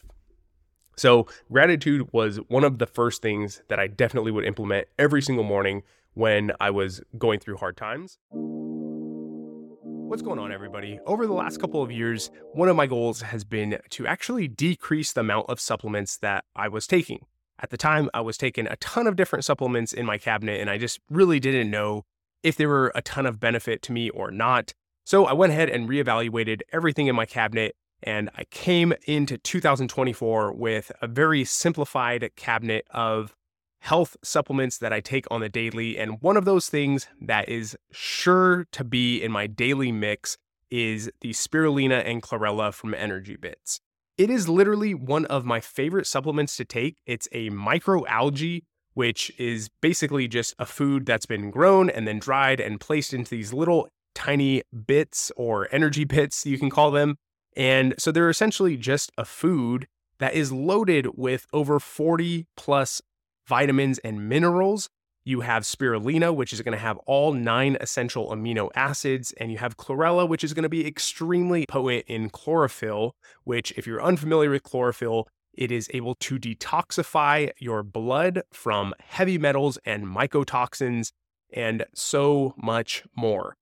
So, 0.96 1.26
gratitude 1.50 2.08
was 2.12 2.36
one 2.48 2.64
of 2.64 2.78
the 2.78 2.86
first 2.86 3.20
things 3.22 3.62
that 3.68 3.80
I 3.80 3.88
definitely 3.88 4.30
would 4.30 4.44
implement 4.44 4.86
every 4.98 5.22
single 5.22 5.44
morning 5.44 5.82
when 6.14 6.52
I 6.60 6.70
was 6.70 7.00
going 7.18 7.40
through 7.40 7.56
hard 7.56 7.76
times. 7.76 8.18
What's 10.06 10.22
going 10.22 10.38
on, 10.38 10.52
everybody? 10.52 11.00
Over 11.06 11.26
the 11.26 11.32
last 11.32 11.58
couple 11.58 11.82
of 11.82 11.90
years, 11.90 12.30
one 12.52 12.68
of 12.68 12.76
my 12.76 12.86
goals 12.86 13.22
has 13.22 13.42
been 13.42 13.78
to 13.90 14.06
actually 14.06 14.46
decrease 14.46 15.12
the 15.12 15.22
amount 15.22 15.46
of 15.48 15.58
supplements 15.58 16.18
that 16.18 16.44
I 16.54 16.68
was 16.68 16.86
taking. 16.86 17.26
At 17.58 17.70
the 17.70 17.76
time, 17.76 18.10
I 18.14 18.20
was 18.20 18.36
taking 18.36 18.66
a 18.68 18.76
ton 18.76 19.06
of 19.08 19.16
different 19.16 19.44
supplements 19.44 19.92
in 19.92 20.06
my 20.06 20.18
cabinet, 20.18 20.60
and 20.60 20.70
I 20.70 20.78
just 20.78 21.00
really 21.10 21.40
didn't 21.40 21.70
know 21.70 22.04
if 22.44 22.56
there 22.56 22.68
were 22.68 22.92
a 22.94 23.02
ton 23.02 23.26
of 23.26 23.40
benefit 23.40 23.82
to 23.82 23.92
me 23.92 24.10
or 24.10 24.30
not. 24.30 24.74
So 25.04 25.24
I 25.24 25.32
went 25.32 25.52
ahead 25.52 25.70
and 25.70 25.88
reevaluated 25.88 26.60
everything 26.72 27.08
in 27.08 27.16
my 27.16 27.26
cabinet, 27.26 27.74
and 28.04 28.30
I 28.36 28.44
came 28.44 28.92
into 29.06 29.38
2024 29.38 30.52
with 30.52 30.92
a 31.02 31.06
very 31.06 31.44
simplified 31.44 32.30
cabinet 32.36 32.86
of 32.90 33.34
health 33.80 34.16
supplements 34.22 34.78
that 34.78 34.92
I 34.92 35.00
take 35.00 35.26
on 35.30 35.40
the 35.40 35.48
daily. 35.48 35.98
And 35.98 36.20
one 36.20 36.36
of 36.36 36.44
those 36.44 36.68
things 36.68 37.06
that 37.20 37.48
is 37.48 37.76
sure 37.90 38.66
to 38.72 38.84
be 38.84 39.22
in 39.22 39.32
my 39.32 39.46
daily 39.46 39.90
mix 39.90 40.36
is 40.70 41.10
the 41.20 41.30
spirulina 41.30 42.02
and 42.06 42.22
chlorella 42.22 42.72
from 42.72 42.94
Energy 42.94 43.36
Bits. 43.36 43.80
It 44.16 44.30
is 44.30 44.48
literally 44.48 44.94
one 44.94 45.26
of 45.26 45.44
my 45.44 45.60
favorite 45.60 46.06
supplements 46.06 46.56
to 46.56 46.64
take. 46.64 46.96
It's 47.04 47.28
a 47.32 47.50
microalgae, 47.50 48.62
which 48.94 49.32
is 49.38 49.68
basically 49.80 50.28
just 50.28 50.54
a 50.58 50.66
food 50.66 51.04
that's 51.04 51.26
been 51.26 51.50
grown 51.50 51.90
and 51.90 52.06
then 52.06 52.20
dried 52.20 52.60
and 52.60 52.80
placed 52.80 53.12
into 53.12 53.30
these 53.30 53.52
little 53.52 53.88
tiny 54.14 54.62
bits 54.86 55.32
or 55.36 55.68
energy 55.72 56.04
bits, 56.04 56.46
you 56.46 56.58
can 56.58 56.70
call 56.70 56.90
them. 56.90 57.16
And 57.56 57.94
so 57.98 58.10
they're 58.10 58.30
essentially 58.30 58.76
just 58.76 59.12
a 59.16 59.24
food 59.24 59.86
that 60.18 60.34
is 60.34 60.52
loaded 60.52 61.08
with 61.16 61.46
over 61.52 61.78
40 61.78 62.46
plus 62.56 63.02
vitamins 63.46 63.98
and 63.98 64.28
minerals. 64.28 64.88
You 65.24 65.40
have 65.40 65.62
spirulina, 65.62 66.34
which 66.34 66.52
is 66.52 66.60
going 66.60 66.72
to 66.72 66.78
have 66.78 66.98
all 67.06 67.32
nine 67.32 67.78
essential 67.80 68.28
amino 68.30 68.68
acids, 68.74 69.32
and 69.38 69.50
you 69.50 69.58
have 69.58 69.76
chlorella, 69.76 70.28
which 70.28 70.44
is 70.44 70.52
going 70.52 70.64
to 70.64 70.68
be 70.68 70.86
extremely 70.86 71.64
potent 71.66 72.04
in 72.06 72.28
chlorophyll, 72.28 73.14
which, 73.44 73.72
if 73.76 73.86
you're 73.86 74.02
unfamiliar 74.02 74.50
with 74.50 74.62
chlorophyll, 74.62 75.26
it 75.54 75.70
is 75.70 75.88
able 75.94 76.14
to 76.16 76.38
detoxify 76.38 77.50
your 77.58 77.82
blood 77.82 78.42
from 78.52 78.92
heavy 79.00 79.38
metals 79.38 79.78
and 79.84 80.04
mycotoxins 80.04 81.12
and 81.52 81.86
so 81.94 82.54
much 82.56 83.04
more. 83.16 83.56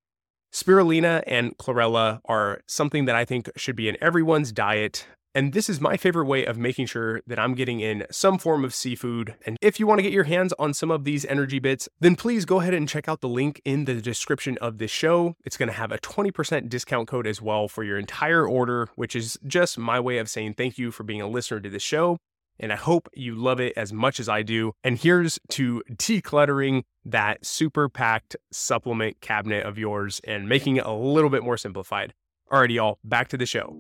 Spirulina 0.53 1.23
and 1.27 1.57
chlorella 1.57 2.21
are 2.27 2.61
something 2.67 3.07
that 3.07 3.17
I 3.17 3.25
think 3.25 3.51
should 3.57 3.75
be 3.75 3.89
in 3.89 3.97
everyone's 4.03 4.53
diet. 4.53 5.07
And 5.35 5.55
this 5.55 5.71
is 5.71 5.81
my 5.81 5.97
favorite 5.97 6.27
way 6.27 6.45
of 6.45 6.59
making 6.59 6.87
sure 6.87 7.23
that 7.27 7.39
I'm 7.39 7.55
getting 7.55 7.81
in 7.81 8.05
some 8.11 8.37
form 8.37 8.63
of 8.63 8.75
seafood. 8.75 9.35
And 9.47 9.57
if 9.63 9.81
you 9.81 9.87
want 9.87 10.01
to 10.01 10.03
get 10.03 10.13
your 10.13 10.25
hands 10.25 10.53
on 10.59 10.75
some 10.75 10.91
of 10.91 11.05
these 11.05 11.25
energy 11.25 11.59
bits, 11.59 11.89
then 12.01 12.17
please 12.17 12.45
go 12.45 12.61
ahead 12.61 12.75
and 12.75 12.87
check 12.87 13.09
out 13.09 13.23
the 13.23 13.31
link 13.31 13.63
in 13.65 13.87
the 13.87 13.95
description 13.95 14.59
of 14.61 14.77
this 14.77 14.91
show. 14.91 15.37
It's 15.43 15.57
going 15.57 15.71
to 15.71 15.75
have 15.75 15.91
a 15.91 15.97
20% 15.97 16.69
discount 16.69 17.09
code 17.09 17.27
as 17.27 17.41
well 17.41 17.67
for 17.67 17.83
your 17.83 17.99
entire 17.99 18.47
order, 18.47 18.91
which 18.95 19.17
is 19.17 19.39
just 19.47 19.79
my 19.79 19.99
way 19.99 20.19
of 20.19 20.29
saying 20.29 20.55
thank 20.55 20.77
you 20.77 20.91
for 20.91 21.03
being 21.03 21.23
a 21.23 21.29
listener 21.29 21.61
to 21.61 21.71
this 21.71 21.83
show. 21.83 22.19
And 22.63 22.73
I 22.73 22.77
hope 22.77 23.09
you 23.13 23.35
love 23.35 23.59
it 23.59 23.73
as 23.77 23.93
much 23.93 24.21
as 24.21 24.29
I 24.29 24.43
do. 24.43 24.73
And 24.85 24.97
here's 24.97 25.41
to 25.51 25.83
decluttering 25.91 26.85
that 27.05 27.45
super 27.45 27.89
packed 27.89 28.37
supplement 28.53 29.21
cabinet 29.21 29.67
of 29.67 29.79
yours 29.79 30.21
and 30.23 30.49
making 30.49 30.77
it 30.77 30.87
a 30.87 30.93
little 30.93 31.29
bit 31.29 31.43
more 31.43 31.57
simplified. 31.57 32.15
Alrighty, 32.53 32.75
y'all, 32.75 33.01
back 33.03 33.27
to 33.29 33.37
the 33.37 33.47
show. 33.47 33.77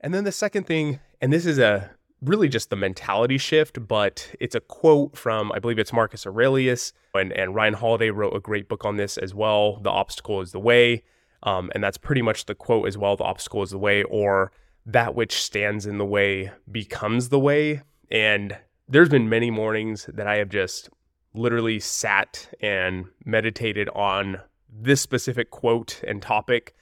And 0.00 0.12
then 0.12 0.24
the 0.24 0.32
second 0.32 0.66
thing, 0.66 0.98
and 1.20 1.32
this 1.32 1.46
is 1.46 1.60
a 1.60 1.90
really 2.20 2.48
just 2.48 2.70
the 2.70 2.76
mentality 2.76 3.38
shift, 3.38 3.86
but 3.86 4.34
it's 4.40 4.56
a 4.56 4.60
quote 4.60 5.16
from, 5.16 5.52
I 5.52 5.60
believe 5.60 5.78
it's 5.78 5.92
Marcus 5.92 6.26
Aurelius, 6.26 6.92
and, 7.14 7.32
and 7.32 7.54
Ryan 7.54 7.74
Holiday 7.74 8.10
wrote 8.10 8.34
a 8.34 8.40
great 8.40 8.68
book 8.68 8.84
on 8.84 8.96
this 8.96 9.18
as 9.18 9.34
well. 9.34 9.78
The 9.82 9.90
obstacle 9.90 10.40
is 10.40 10.50
the 10.50 10.58
way. 10.58 11.04
Um, 11.44 11.70
and 11.76 11.84
that's 11.84 11.98
pretty 11.98 12.22
much 12.22 12.46
the 12.46 12.56
quote 12.56 12.88
as 12.88 12.98
well. 12.98 13.16
The 13.16 13.22
obstacle 13.22 13.62
is 13.62 13.70
the 13.70 13.78
way, 13.78 14.02
or 14.02 14.50
that 14.88 15.14
which 15.14 15.34
stands 15.34 15.84
in 15.86 15.98
the 15.98 16.04
way 16.04 16.50
becomes 16.70 17.28
the 17.28 17.38
way. 17.38 17.82
And 18.10 18.56
there's 18.88 19.10
been 19.10 19.28
many 19.28 19.50
mornings 19.50 20.08
that 20.12 20.26
I 20.26 20.36
have 20.36 20.48
just 20.48 20.88
literally 21.34 21.78
sat 21.78 22.48
and 22.60 23.04
meditated 23.24 23.90
on 23.90 24.40
this 24.72 25.02
specific 25.02 25.50
quote 25.50 26.02
and 26.06 26.22
topic. 26.22 26.74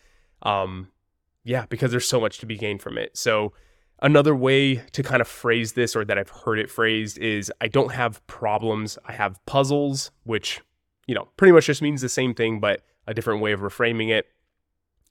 Um, 0.43 0.89
yeah, 1.43 1.67
because 1.69 1.91
there's 1.91 2.07
so 2.07 2.21
much 2.21 2.39
to 2.39 2.47
be 2.47 2.57
gained 2.57 2.81
from 2.81 2.97
it. 2.97 3.17
So, 3.17 3.53
another 4.01 4.37
way 4.37 4.77
to 4.77 5.03
kind 5.03 5.21
of 5.21 5.27
phrase 5.27 5.73
this, 5.73 5.97
or 5.97 6.05
that 6.05 6.17
I've 6.17 6.31
heard 6.31 6.61
it 6.61 6.71
phrased, 6.71 7.19
is 7.19 7.53
I 7.61 7.67
don't 7.67 7.93
have 7.93 8.25
problems, 8.29 8.99
I 9.07 9.13
have 9.13 9.45
puzzles, 9.47 10.13
which, 10.25 10.61
you 11.09 11.15
know, 11.15 11.29
pretty 11.37 11.53
much 11.53 11.67
just 11.67 11.83
means 11.83 12.03
the 12.03 12.09
same 12.09 12.35
thing, 12.35 12.61
but 12.61 12.83
a 13.09 13.15
different 13.15 13.41
way 13.41 13.53
of 13.53 13.61
reframing 13.61 14.11
it. 14.11 14.27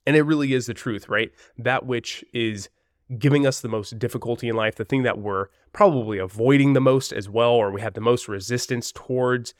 And 0.06 0.16
it 0.16 0.22
really 0.22 0.54
is 0.54 0.66
the 0.66 0.74
truth, 0.74 1.08
right? 1.08 1.32
That 1.58 1.84
which 1.84 2.24
is 2.32 2.68
giving 3.18 3.46
us 3.46 3.60
the 3.60 3.68
most 3.68 3.98
difficulty 3.98 4.48
in 4.48 4.56
life, 4.56 4.76
the 4.76 4.84
thing 4.84 5.02
that 5.02 5.18
we're 5.18 5.46
probably 5.72 6.18
avoiding 6.18 6.72
the 6.72 6.80
most 6.80 7.12
as 7.12 7.28
well, 7.28 7.52
or 7.52 7.70
we 7.70 7.80
have 7.80 7.94
the 7.94 8.00
most 8.00 8.28
resistance 8.28 8.90
towards, 8.92 9.54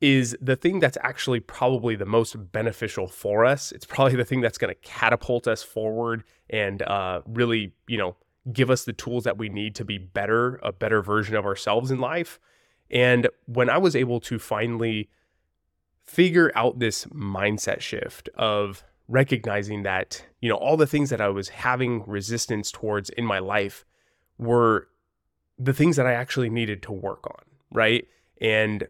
is 0.00 0.36
the 0.40 0.56
thing 0.56 0.80
that's 0.80 0.98
actually 1.02 1.40
probably 1.40 1.94
the 1.94 2.06
most 2.06 2.52
beneficial 2.52 3.06
for 3.06 3.44
us. 3.44 3.72
It's 3.72 3.84
probably 3.86 4.16
the 4.16 4.24
thing 4.24 4.40
that's 4.40 4.58
going 4.58 4.74
to 4.74 4.80
catapult 4.80 5.46
us 5.46 5.62
forward 5.62 6.24
and 6.48 6.82
uh, 6.82 7.22
really, 7.26 7.72
you 7.86 7.98
know, 7.98 8.16
give 8.52 8.70
us 8.70 8.84
the 8.84 8.92
tools 8.92 9.24
that 9.24 9.38
we 9.38 9.48
need 9.48 9.74
to 9.76 9.84
be 9.84 9.98
better, 9.98 10.58
a 10.62 10.72
better 10.72 11.02
version 11.02 11.36
of 11.36 11.44
ourselves 11.44 11.90
in 11.90 12.00
life. 12.00 12.40
And 12.90 13.28
when 13.46 13.68
I 13.70 13.78
was 13.78 13.94
able 13.94 14.20
to 14.20 14.38
finally 14.38 15.10
figure 16.04 16.50
out 16.54 16.78
this 16.80 17.04
mindset 17.06 17.80
shift 17.80 18.28
of 18.34 18.82
recognizing 19.10 19.82
that, 19.82 20.24
you 20.40 20.48
know, 20.48 20.54
all 20.54 20.76
the 20.76 20.86
things 20.86 21.10
that 21.10 21.20
I 21.20 21.28
was 21.28 21.48
having 21.48 22.04
resistance 22.06 22.70
towards 22.70 23.10
in 23.10 23.26
my 23.26 23.40
life 23.40 23.84
were 24.38 24.86
the 25.58 25.74
things 25.74 25.96
that 25.96 26.06
I 26.06 26.12
actually 26.12 26.48
needed 26.48 26.82
to 26.84 26.92
work 26.92 27.26
on, 27.26 27.44
right? 27.72 28.06
And 28.40 28.86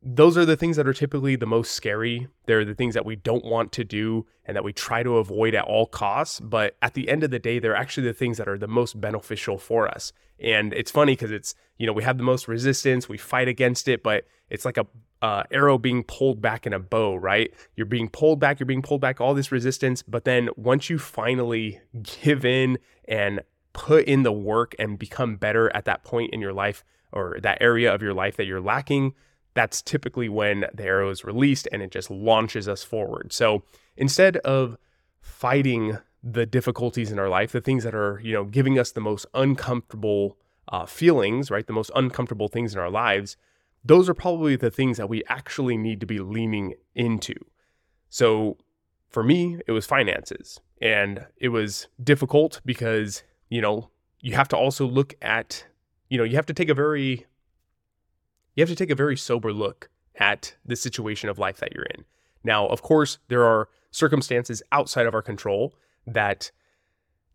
those 0.00 0.36
are 0.36 0.44
the 0.44 0.56
things 0.56 0.76
that 0.76 0.86
are 0.86 0.94
typically 0.94 1.34
the 1.34 1.46
most 1.46 1.72
scary. 1.72 2.28
They're 2.46 2.64
the 2.64 2.76
things 2.76 2.94
that 2.94 3.04
we 3.04 3.16
don't 3.16 3.44
want 3.44 3.72
to 3.72 3.82
do 3.82 4.24
and 4.44 4.56
that 4.56 4.62
we 4.62 4.72
try 4.72 5.02
to 5.02 5.16
avoid 5.16 5.54
at 5.54 5.64
all 5.64 5.86
costs. 5.86 6.38
But 6.38 6.76
at 6.80 6.94
the 6.94 7.08
end 7.08 7.24
of 7.24 7.32
the 7.32 7.40
day, 7.40 7.58
they're 7.58 7.74
actually 7.74 8.06
the 8.06 8.14
things 8.14 8.38
that 8.38 8.48
are 8.48 8.58
the 8.58 8.68
most 8.68 9.00
beneficial 9.00 9.58
for 9.58 9.88
us. 9.88 10.12
And 10.38 10.72
it's 10.74 10.92
funny 10.92 11.12
because 11.12 11.32
it's, 11.32 11.56
you 11.76 11.88
know, 11.88 11.92
we 11.92 12.04
have 12.04 12.18
the 12.18 12.24
most 12.24 12.46
resistance, 12.46 13.08
we 13.08 13.18
fight 13.18 13.48
against 13.48 13.88
it, 13.88 14.04
but 14.04 14.26
it's 14.48 14.64
like 14.64 14.76
a 14.76 14.86
uh, 15.22 15.44
arrow 15.50 15.78
being 15.78 16.02
pulled 16.02 16.40
back 16.40 16.66
in 16.66 16.72
a 16.72 16.78
bow, 16.78 17.16
right? 17.16 17.52
You're 17.74 17.86
being 17.86 18.08
pulled 18.08 18.38
back, 18.38 18.60
you're 18.60 18.66
being 18.66 18.82
pulled 18.82 19.00
back, 19.00 19.20
all 19.20 19.34
this 19.34 19.50
resistance. 19.50 20.02
But 20.02 20.24
then 20.24 20.50
once 20.56 20.90
you 20.90 20.98
finally 20.98 21.80
give 22.22 22.44
in 22.44 22.78
and 23.06 23.40
put 23.72 24.04
in 24.06 24.22
the 24.22 24.32
work 24.32 24.74
and 24.78 24.98
become 24.98 25.36
better 25.36 25.74
at 25.74 25.84
that 25.86 26.04
point 26.04 26.32
in 26.32 26.40
your 26.40 26.52
life 26.52 26.84
or 27.12 27.38
that 27.42 27.58
area 27.60 27.94
of 27.94 28.02
your 28.02 28.14
life 28.14 28.36
that 28.36 28.44
you're 28.44 28.60
lacking, 28.60 29.14
that's 29.54 29.80
typically 29.80 30.28
when 30.28 30.66
the 30.74 30.84
arrow 30.84 31.10
is 31.10 31.24
released 31.24 31.66
and 31.72 31.82
it 31.82 31.90
just 31.90 32.10
launches 32.10 32.68
us 32.68 32.82
forward. 32.84 33.32
So 33.32 33.62
instead 33.96 34.36
of 34.38 34.76
fighting 35.20 35.98
the 36.22 36.44
difficulties 36.44 37.10
in 37.10 37.18
our 37.18 37.28
life, 37.28 37.52
the 37.52 37.60
things 37.60 37.84
that 37.84 37.94
are, 37.94 38.20
you 38.22 38.32
know, 38.32 38.44
giving 38.44 38.78
us 38.78 38.92
the 38.92 39.00
most 39.00 39.26
uncomfortable 39.32 40.36
uh, 40.68 40.84
feelings, 40.84 41.50
right? 41.50 41.66
The 41.66 41.72
most 41.72 41.90
uncomfortable 41.94 42.48
things 42.48 42.74
in 42.74 42.80
our 42.80 42.90
lives, 42.90 43.36
those 43.86 44.08
are 44.08 44.14
probably 44.14 44.56
the 44.56 44.70
things 44.70 44.96
that 44.96 45.08
we 45.08 45.22
actually 45.28 45.76
need 45.76 46.00
to 46.00 46.06
be 46.06 46.18
leaning 46.18 46.74
into. 46.94 47.34
So 48.08 48.56
for 49.08 49.22
me, 49.22 49.58
it 49.66 49.72
was 49.72 49.86
finances. 49.86 50.60
And 50.80 51.26
it 51.36 51.48
was 51.48 51.88
difficult 52.02 52.60
because, 52.64 53.22
you 53.48 53.60
know, 53.60 53.90
you 54.20 54.34
have 54.34 54.48
to 54.48 54.56
also 54.56 54.86
look 54.86 55.14
at, 55.22 55.64
you 56.08 56.18
know, 56.18 56.24
you 56.24 56.36
have 56.36 56.46
to 56.46 56.54
take 56.54 56.68
a 56.68 56.74
very 56.74 57.26
you 58.54 58.62
have 58.62 58.70
to 58.70 58.76
take 58.76 58.90
a 58.90 58.94
very 58.94 59.16
sober 59.16 59.52
look 59.52 59.90
at 60.18 60.56
the 60.64 60.76
situation 60.76 61.28
of 61.28 61.38
life 61.38 61.58
that 61.58 61.74
you're 61.74 61.84
in. 61.84 62.06
Now, 62.42 62.66
of 62.68 62.80
course, 62.80 63.18
there 63.28 63.44
are 63.44 63.68
circumstances 63.90 64.62
outside 64.72 65.06
of 65.06 65.14
our 65.14 65.20
control 65.20 65.74
that 66.06 66.50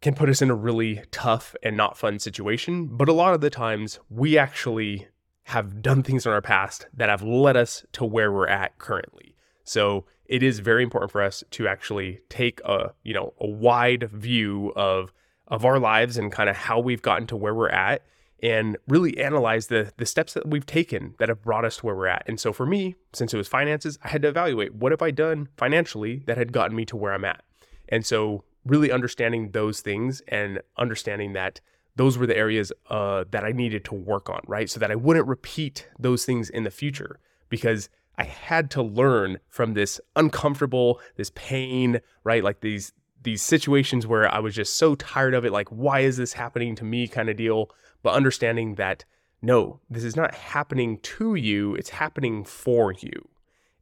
can 0.01 0.15
put 0.15 0.29
us 0.29 0.41
in 0.41 0.49
a 0.49 0.55
really 0.55 1.03
tough 1.11 1.55
and 1.61 1.77
not 1.77 1.95
fun 1.95 2.17
situation. 2.17 2.87
But 2.87 3.07
a 3.07 3.13
lot 3.13 3.35
of 3.35 3.41
the 3.41 3.51
times, 3.51 3.99
we 4.09 4.35
actually 4.35 5.07
have 5.43 5.81
done 5.81 6.03
things 6.03 6.25
in 6.25 6.31
our 6.31 6.41
past 6.41 6.87
that 6.93 7.09
have 7.09 7.23
led 7.23 7.57
us 7.57 7.85
to 7.93 8.05
where 8.05 8.31
we're 8.31 8.47
at 8.47 8.77
currently. 8.77 9.35
So 9.63 10.05
it 10.25 10.43
is 10.43 10.59
very 10.59 10.83
important 10.83 11.11
for 11.11 11.21
us 11.21 11.43
to 11.51 11.67
actually 11.67 12.21
take 12.29 12.61
a 12.61 12.93
you 13.03 13.13
know 13.13 13.33
a 13.39 13.47
wide 13.47 14.09
view 14.11 14.71
of 14.75 15.11
of 15.47 15.65
our 15.65 15.79
lives 15.79 16.17
and 16.17 16.31
kind 16.31 16.49
of 16.49 16.55
how 16.55 16.79
we've 16.79 17.01
gotten 17.01 17.27
to 17.27 17.35
where 17.35 17.53
we're 17.53 17.69
at 17.69 18.03
and 18.41 18.77
really 18.87 19.17
analyze 19.19 19.67
the 19.67 19.91
the 19.97 20.05
steps 20.05 20.33
that 20.33 20.47
we've 20.47 20.65
taken 20.65 21.15
that 21.19 21.29
have 21.29 21.41
brought 21.41 21.65
us 21.65 21.77
to 21.77 21.85
where 21.85 21.95
we're 21.95 22.07
at. 22.07 22.23
And 22.27 22.39
so 22.39 22.53
for 22.53 22.65
me, 22.65 22.95
since 23.13 23.33
it 23.33 23.37
was 23.37 23.47
finances, 23.47 23.99
I 24.03 24.07
had 24.07 24.21
to 24.21 24.29
evaluate 24.29 24.73
what 24.73 24.91
have 24.91 25.01
I 25.01 25.11
done 25.11 25.49
financially 25.57 26.23
that 26.27 26.37
had 26.37 26.53
gotten 26.53 26.75
me 26.75 26.85
to 26.85 26.95
where 26.95 27.13
I'm 27.13 27.25
at. 27.25 27.43
And 27.89 28.05
so 28.05 28.43
really 28.65 28.91
understanding 28.91 29.51
those 29.51 29.81
things 29.81 30.21
and 30.27 30.61
understanding 30.77 31.33
that 31.33 31.59
those 31.95 32.17
were 32.17 32.27
the 32.27 32.37
areas 32.37 32.71
uh, 32.89 33.25
that 33.31 33.43
I 33.43 33.51
needed 33.51 33.85
to 33.85 33.95
work 33.95 34.29
on, 34.29 34.41
right? 34.47 34.69
So 34.69 34.79
that 34.79 34.91
I 34.91 34.95
wouldn't 34.95 35.27
repeat 35.27 35.87
those 35.99 36.25
things 36.25 36.49
in 36.49 36.63
the 36.63 36.71
future 36.71 37.19
because 37.49 37.89
I 38.17 38.23
had 38.23 38.71
to 38.71 38.81
learn 38.81 39.39
from 39.49 39.73
this 39.73 39.99
uncomfortable, 40.15 40.99
this 41.15 41.31
pain, 41.35 41.99
right? 42.23 42.43
Like 42.43 42.61
these 42.61 42.93
these 43.23 43.43
situations 43.43 44.07
where 44.07 44.33
I 44.33 44.39
was 44.39 44.55
just 44.55 44.77
so 44.77 44.95
tired 44.95 45.35
of 45.35 45.45
it, 45.45 45.51
like 45.51 45.69
why 45.69 45.99
is 45.99 46.17
this 46.17 46.33
happening 46.33 46.75
to 46.75 46.83
me 46.83 47.07
kind 47.07 47.29
of 47.29 47.37
deal 47.37 47.69
but 48.03 48.13
understanding 48.13 48.75
that 48.75 49.05
no, 49.41 49.79
this 49.89 50.03
is 50.03 50.15
not 50.15 50.35
happening 50.35 50.99
to 50.99 51.35
you, 51.35 51.73
it's 51.75 51.89
happening 51.89 52.43
for 52.43 52.93
you. 52.93 53.29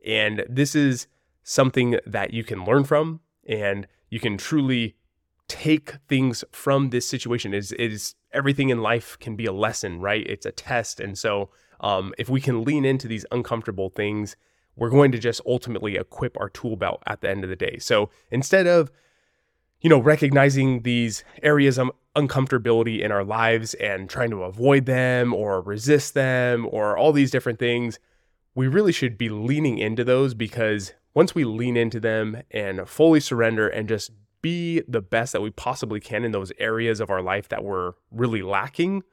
And 0.05 0.45
this 0.47 0.73
is 0.73 1.07
something 1.43 1.99
that 2.05 2.33
you 2.33 2.43
can 2.43 2.63
learn 2.63 2.85
from 2.85 3.19
and 3.47 3.87
you 4.09 4.19
can 4.19 4.37
truly 4.37 4.95
take 5.49 5.95
things 6.07 6.45
from 6.51 6.91
this 6.91 7.07
situation. 7.07 7.53
Is 7.53 7.73
is 7.73 8.15
everything 8.31 8.69
in 8.69 8.81
life 8.81 9.17
can 9.19 9.35
be 9.35 9.45
a 9.45 9.51
lesson, 9.51 9.99
right? 9.99 10.25
It's 10.25 10.45
a 10.45 10.51
test. 10.51 11.01
And 11.01 11.17
so 11.17 11.49
um, 11.81 12.13
if 12.17 12.29
we 12.29 12.39
can 12.39 12.63
lean 12.63 12.85
into 12.85 13.07
these 13.07 13.25
uncomfortable 13.31 13.89
things, 13.89 14.37
we're 14.77 14.89
going 14.89 15.11
to 15.11 15.19
just 15.19 15.41
ultimately 15.45 15.95
equip 15.95 16.39
our 16.39 16.49
tool 16.49 16.77
belt 16.77 17.03
at 17.05 17.19
the 17.19 17.29
end 17.29 17.43
of 17.43 17.49
the 17.49 17.55
day. 17.57 17.77
So 17.79 18.09
instead 18.31 18.67
of 18.67 18.91
you 19.81 19.89
know, 19.89 19.99
recognizing 19.99 20.81
these 20.81 21.23
areas 21.41 21.77
of 21.77 21.91
uncomfortability 22.15 23.01
in 23.01 23.11
our 23.11 23.23
lives 23.23 23.73
and 23.75 24.09
trying 24.09 24.29
to 24.29 24.43
avoid 24.43 24.85
them 24.85 25.33
or 25.33 25.61
resist 25.61 26.13
them 26.13 26.67
or 26.69 26.97
all 26.97 27.13
these 27.13 27.31
different 27.31 27.59
things, 27.59 27.97
we 28.55 28.67
really 28.67 28.91
should 28.91 29.17
be 29.17 29.29
leaning 29.29 29.77
into 29.77 30.03
those 30.03 30.33
because 30.33 30.93
once 31.13 31.33
we 31.33 31.45
lean 31.45 31.77
into 31.77 31.99
them 31.99 32.41
and 32.51 32.87
fully 32.89 33.19
surrender 33.19 33.67
and 33.69 33.87
just 33.87 34.11
be 34.41 34.81
the 34.87 35.01
best 35.01 35.33
that 35.33 35.41
we 35.41 35.49
possibly 35.49 35.99
can 35.99 36.23
in 36.23 36.31
those 36.31 36.51
areas 36.59 36.99
of 36.99 37.09
our 37.09 37.21
life 37.21 37.49
that 37.49 37.63
we're 37.63 37.93
really 38.11 38.41
lacking, 38.41 39.03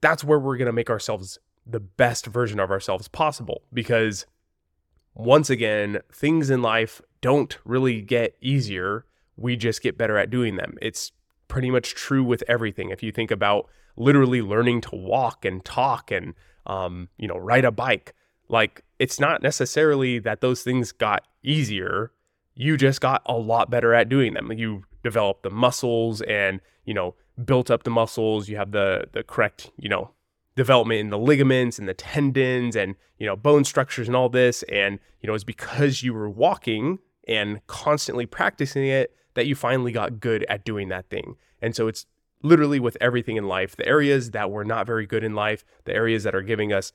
that's 0.00 0.24
where 0.24 0.38
we're 0.38 0.56
going 0.56 0.66
to 0.66 0.72
make 0.72 0.90
ourselves 0.90 1.38
the 1.66 1.80
best 1.80 2.26
version 2.26 2.60
of 2.60 2.70
ourselves 2.70 3.08
possible. 3.08 3.62
Because 3.72 4.26
once 5.14 5.50
again, 5.50 6.00
things 6.12 6.50
in 6.50 6.62
life 6.62 7.00
don't 7.20 7.58
really 7.64 8.00
get 8.00 8.36
easier 8.40 9.04
we 9.36 9.56
just 9.56 9.82
get 9.82 9.98
better 9.98 10.16
at 10.16 10.30
doing 10.30 10.56
them. 10.56 10.76
It's 10.80 11.12
pretty 11.48 11.70
much 11.70 11.94
true 11.94 12.24
with 12.24 12.42
everything. 12.48 12.90
If 12.90 13.02
you 13.02 13.12
think 13.12 13.30
about 13.30 13.68
literally 13.96 14.42
learning 14.42 14.82
to 14.82 14.96
walk 14.96 15.44
and 15.44 15.64
talk 15.64 16.10
and 16.10 16.34
um, 16.66 17.08
you 17.18 17.28
know 17.28 17.36
ride 17.36 17.64
a 17.64 17.70
bike, 17.70 18.14
like 18.48 18.82
it's 18.98 19.20
not 19.20 19.42
necessarily 19.42 20.18
that 20.20 20.40
those 20.40 20.62
things 20.62 20.92
got 20.92 21.24
easier. 21.42 22.12
You 22.56 22.76
just 22.76 23.00
got 23.00 23.22
a 23.26 23.36
lot 23.36 23.70
better 23.70 23.94
at 23.94 24.08
doing 24.08 24.34
them. 24.34 24.50
You 24.52 24.84
developed 25.02 25.42
the 25.42 25.50
muscles 25.50 26.22
and 26.22 26.60
you 26.84 26.94
know 26.94 27.14
built 27.44 27.70
up 27.70 27.84
the 27.84 27.90
muscles. 27.90 28.48
You 28.48 28.56
have 28.56 28.72
the 28.72 29.08
the 29.12 29.22
correct 29.22 29.70
you 29.78 29.88
know 29.88 30.10
development 30.56 31.00
in 31.00 31.10
the 31.10 31.18
ligaments 31.18 31.78
and 31.78 31.86
the 31.86 31.94
tendons 31.94 32.74
and 32.74 32.96
you 33.18 33.26
know 33.26 33.36
bone 33.36 33.64
structures 33.64 34.08
and 34.08 34.16
all 34.16 34.28
this. 34.28 34.62
And 34.64 34.98
you 35.20 35.26
know 35.26 35.34
it's 35.34 35.44
because 35.44 36.02
you 36.02 36.14
were 36.14 36.28
walking 36.28 36.98
and 37.28 37.64
constantly 37.66 38.26
practicing 38.26 38.86
it 38.86 39.14
that 39.34 39.46
you 39.46 39.54
finally 39.54 39.92
got 39.92 40.18
good 40.18 40.44
at 40.48 40.64
doing 40.64 40.88
that 40.88 41.10
thing. 41.10 41.36
And 41.60 41.76
so 41.76 41.88
it's 41.88 42.06
literally 42.42 42.80
with 42.80 42.96
everything 43.00 43.36
in 43.36 43.48
life 43.48 43.76
the 43.76 43.86
areas 43.86 44.30
that 44.30 44.50
we're 44.50 44.64
not 44.64 44.86
very 44.86 45.06
good 45.06 45.24
in 45.24 45.34
life, 45.34 45.64
the 45.84 45.94
areas 45.94 46.22
that 46.22 46.34
are 46.34 46.42
giving 46.42 46.72
us 46.72 46.92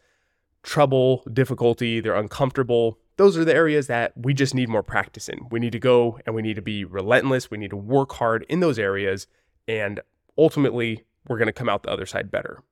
trouble, 0.63 1.23
difficulty, 1.31 1.99
they're 1.99 2.15
uncomfortable. 2.15 2.99
Those 3.21 3.37
are 3.37 3.45
the 3.45 3.53
areas 3.53 3.85
that 3.85 4.13
we 4.17 4.33
just 4.33 4.55
need 4.55 4.67
more 4.67 4.81
practice 4.81 5.29
in. 5.29 5.47
We 5.51 5.59
need 5.59 5.73
to 5.73 5.79
go 5.79 6.17
and 6.25 6.33
we 6.33 6.41
need 6.41 6.55
to 6.55 6.61
be 6.61 6.83
relentless. 6.85 7.51
We 7.51 7.59
need 7.59 7.69
to 7.69 7.77
work 7.77 8.13
hard 8.13 8.47
in 8.49 8.61
those 8.61 8.79
areas. 8.79 9.27
And 9.67 9.99
ultimately, 10.39 11.05
we're 11.27 11.37
going 11.37 11.45
to 11.45 11.53
come 11.53 11.69
out 11.69 11.83
the 11.83 11.91
other 11.91 12.07
side 12.07 12.31
better. 12.31 12.63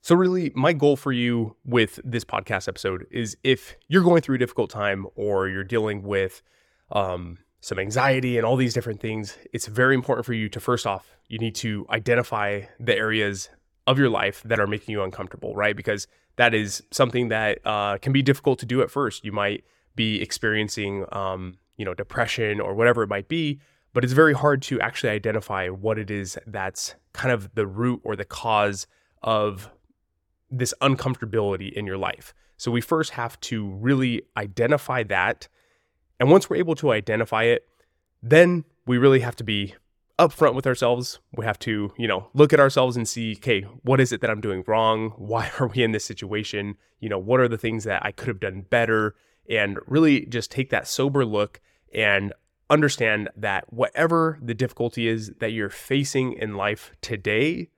So, 0.00 0.14
really, 0.14 0.52
my 0.54 0.72
goal 0.72 0.94
for 0.94 1.10
you 1.10 1.56
with 1.64 1.98
this 2.04 2.24
podcast 2.24 2.68
episode 2.68 3.08
is 3.10 3.36
if 3.42 3.74
you're 3.88 4.04
going 4.04 4.22
through 4.22 4.36
a 4.36 4.38
difficult 4.38 4.70
time 4.70 5.04
or 5.16 5.48
you're 5.48 5.64
dealing 5.64 6.04
with 6.04 6.42
um, 6.92 7.38
some 7.60 7.80
anxiety 7.80 8.36
and 8.36 8.46
all 8.46 8.54
these 8.54 8.74
different 8.74 9.00
things, 9.00 9.36
it's 9.52 9.66
very 9.66 9.96
important 9.96 10.24
for 10.24 10.32
you 10.32 10.48
to 10.50 10.60
first 10.60 10.86
off, 10.86 11.16
you 11.26 11.38
need 11.38 11.56
to 11.56 11.86
identify 11.90 12.62
the 12.78 12.96
areas 12.96 13.48
of 13.86 13.98
your 13.98 14.08
life 14.08 14.42
that 14.44 14.60
are 14.60 14.66
making 14.66 14.92
you 14.92 15.02
uncomfortable, 15.02 15.54
right? 15.54 15.76
Because 15.76 16.06
that 16.36 16.54
is 16.54 16.82
something 16.90 17.28
that 17.28 17.58
uh, 17.64 17.98
can 17.98 18.12
be 18.12 18.22
difficult 18.22 18.58
to 18.60 18.66
do 18.66 18.80
at 18.82 18.90
first. 18.90 19.24
You 19.24 19.32
might 19.32 19.64
be 19.94 20.22
experiencing, 20.22 21.04
um, 21.12 21.58
you 21.76 21.84
know, 21.84 21.94
depression 21.94 22.60
or 22.60 22.74
whatever 22.74 23.02
it 23.02 23.08
might 23.08 23.28
be, 23.28 23.60
but 23.92 24.04
it's 24.04 24.12
very 24.12 24.32
hard 24.32 24.62
to 24.62 24.80
actually 24.80 25.10
identify 25.10 25.68
what 25.68 25.98
it 25.98 26.10
is 26.10 26.38
that's 26.46 26.94
kind 27.12 27.32
of 27.32 27.54
the 27.54 27.66
root 27.66 28.00
or 28.04 28.16
the 28.16 28.24
cause 28.24 28.86
of 29.22 29.70
this 30.50 30.74
uncomfortability 30.80 31.72
in 31.72 31.86
your 31.86 31.98
life. 31.98 32.34
So 32.56 32.70
we 32.70 32.80
first 32.80 33.10
have 33.12 33.38
to 33.40 33.68
really 33.70 34.22
identify 34.36 35.02
that. 35.04 35.48
And 36.20 36.30
once 36.30 36.48
we're 36.48 36.56
able 36.56 36.76
to 36.76 36.92
identify 36.92 37.44
it, 37.44 37.66
then 38.22 38.64
we 38.86 38.98
really 38.98 39.20
have 39.20 39.36
to 39.36 39.44
be 39.44 39.74
upfront 40.22 40.54
with 40.54 40.66
ourselves. 40.66 41.18
We 41.36 41.44
have 41.44 41.58
to, 41.60 41.92
you 41.96 42.06
know, 42.06 42.28
look 42.34 42.52
at 42.52 42.60
ourselves 42.60 42.96
and 42.96 43.08
see, 43.08 43.34
okay, 43.36 43.62
what 43.82 44.00
is 44.00 44.12
it 44.12 44.20
that 44.20 44.30
I'm 44.30 44.40
doing 44.40 44.62
wrong? 44.66 45.10
Why 45.16 45.50
are 45.58 45.66
we 45.66 45.82
in 45.82 45.92
this 45.92 46.04
situation? 46.04 46.76
You 47.00 47.08
know, 47.08 47.18
what 47.18 47.40
are 47.40 47.48
the 47.48 47.58
things 47.58 47.84
that 47.84 48.04
I 48.04 48.12
could 48.12 48.28
have 48.28 48.40
done 48.40 48.62
better? 48.70 49.14
And 49.48 49.78
really 49.86 50.26
just 50.26 50.50
take 50.50 50.70
that 50.70 50.86
sober 50.86 51.24
look 51.24 51.60
and 51.92 52.32
understand 52.70 53.28
that 53.36 53.70
whatever 53.72 54.38
the 54.40 54.54
difficulty 54.54 55.08
is 55.08 55.32
that 55.40 55.52
you're 55.52 55.68
facing 55.68 56.32
in 56.32 56.54
life 56.54 56.92
today 57.02 57.68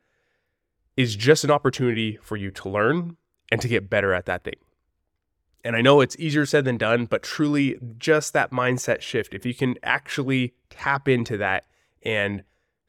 is 0.97 1.17
just 1.17 1.43
an 1.43 1.51
opportunity 1.51 2.19
for 2.23 2.37
you 2.37 2.51
to 2.53 2.69
learn 2.69 3.17
and 3.51 3.61
to 3.61 3.69
get 3.69 3.91
better 3.91 4.15
at 4.15 4.27
that 4.27 4.45
thing. 4.45 4.55
And 5.65 5.75
I 5.75 5.81
know 5.81 6.01
it's 6.01 6.17
easier 6.19 6.45
said 6.45 6.67
than 6.67 6.77
done, 6.77 7.07
but 7.07 7.23
truly 7.23 7.79
just 7.99 8.35
that 8.35 8.51
mindset 8.51 9.01
shift, 9.01 9.35
if 9.35 9.47
you 9.47 9.55
can 9.55 9.77
actually 9.83 10.55
tap 10.69 11.09
into 11.09 11.39
that 11.39 11.65
and 12.05 12.45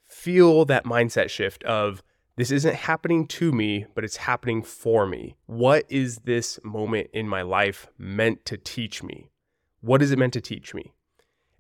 feel 0.08 0.66
that 0.66 0.86
mindset 0.86 1.30
shift 1.30 1.64
of 1.64 2.04
this 2.38 2.52
isn't 2.52 2.76
happening 2.76 3.28
to 3.28 3.52
me, 3.52 3.86
but 3.96 4.04
it's 4.04 4.18
happening 4.18 4.62
for 4.62 5.06
me. 5.06 5.38
What 5.46 5.86
is 5.90 6.18
this 6.20 6.60
moment 6.64 7.08
in 7.14 7.30
my 7.30 7.42
life 7.42 7.88
meant 7.98 8.46
to 8.46 8.58
teach 8.58 9.02
me? 9.02 9.30
What 9.80 10.02
is 10.02 10.12
it 10.12 10.20
meant 10.20 10.34
to 10.34 10.42
teach 10.42 10.74
me? 10.74 10.94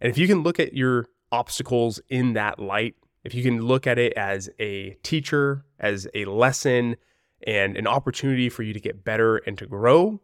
And 0.01 0.09
if 0.09 0.17
you 0.17 0.27
can 0.27 0.43
look 0.43 0.59
at 0.59 0.73
your 0.73 1.07
obstacles 1.31 2.01
in 2.09 2.33
that 2.33 2.59
light, 2.59 2.95
if 3.23 3.33
you 3.33 3.41
can 3.41 3.61
look 3.61 3.87
at 3.87 3.97
it 3.97 4.13
as 4.13 4.49
a 4.59 4.97
teacher, 5.01 5.65
as 5.79 6.07
a 6.13 6.25
lesson, 6.25 6.97
and 7.47 7.77
an 7.77 7.87
opportunity 7.87 8.49
for 8.49 8.63
you 8.63 8.73
to 8.73 8.79
get 8.79 9.03
better 9.03 9.37
and 9.37 9.57
to 9.57 9.65
grow, 9.65 10.19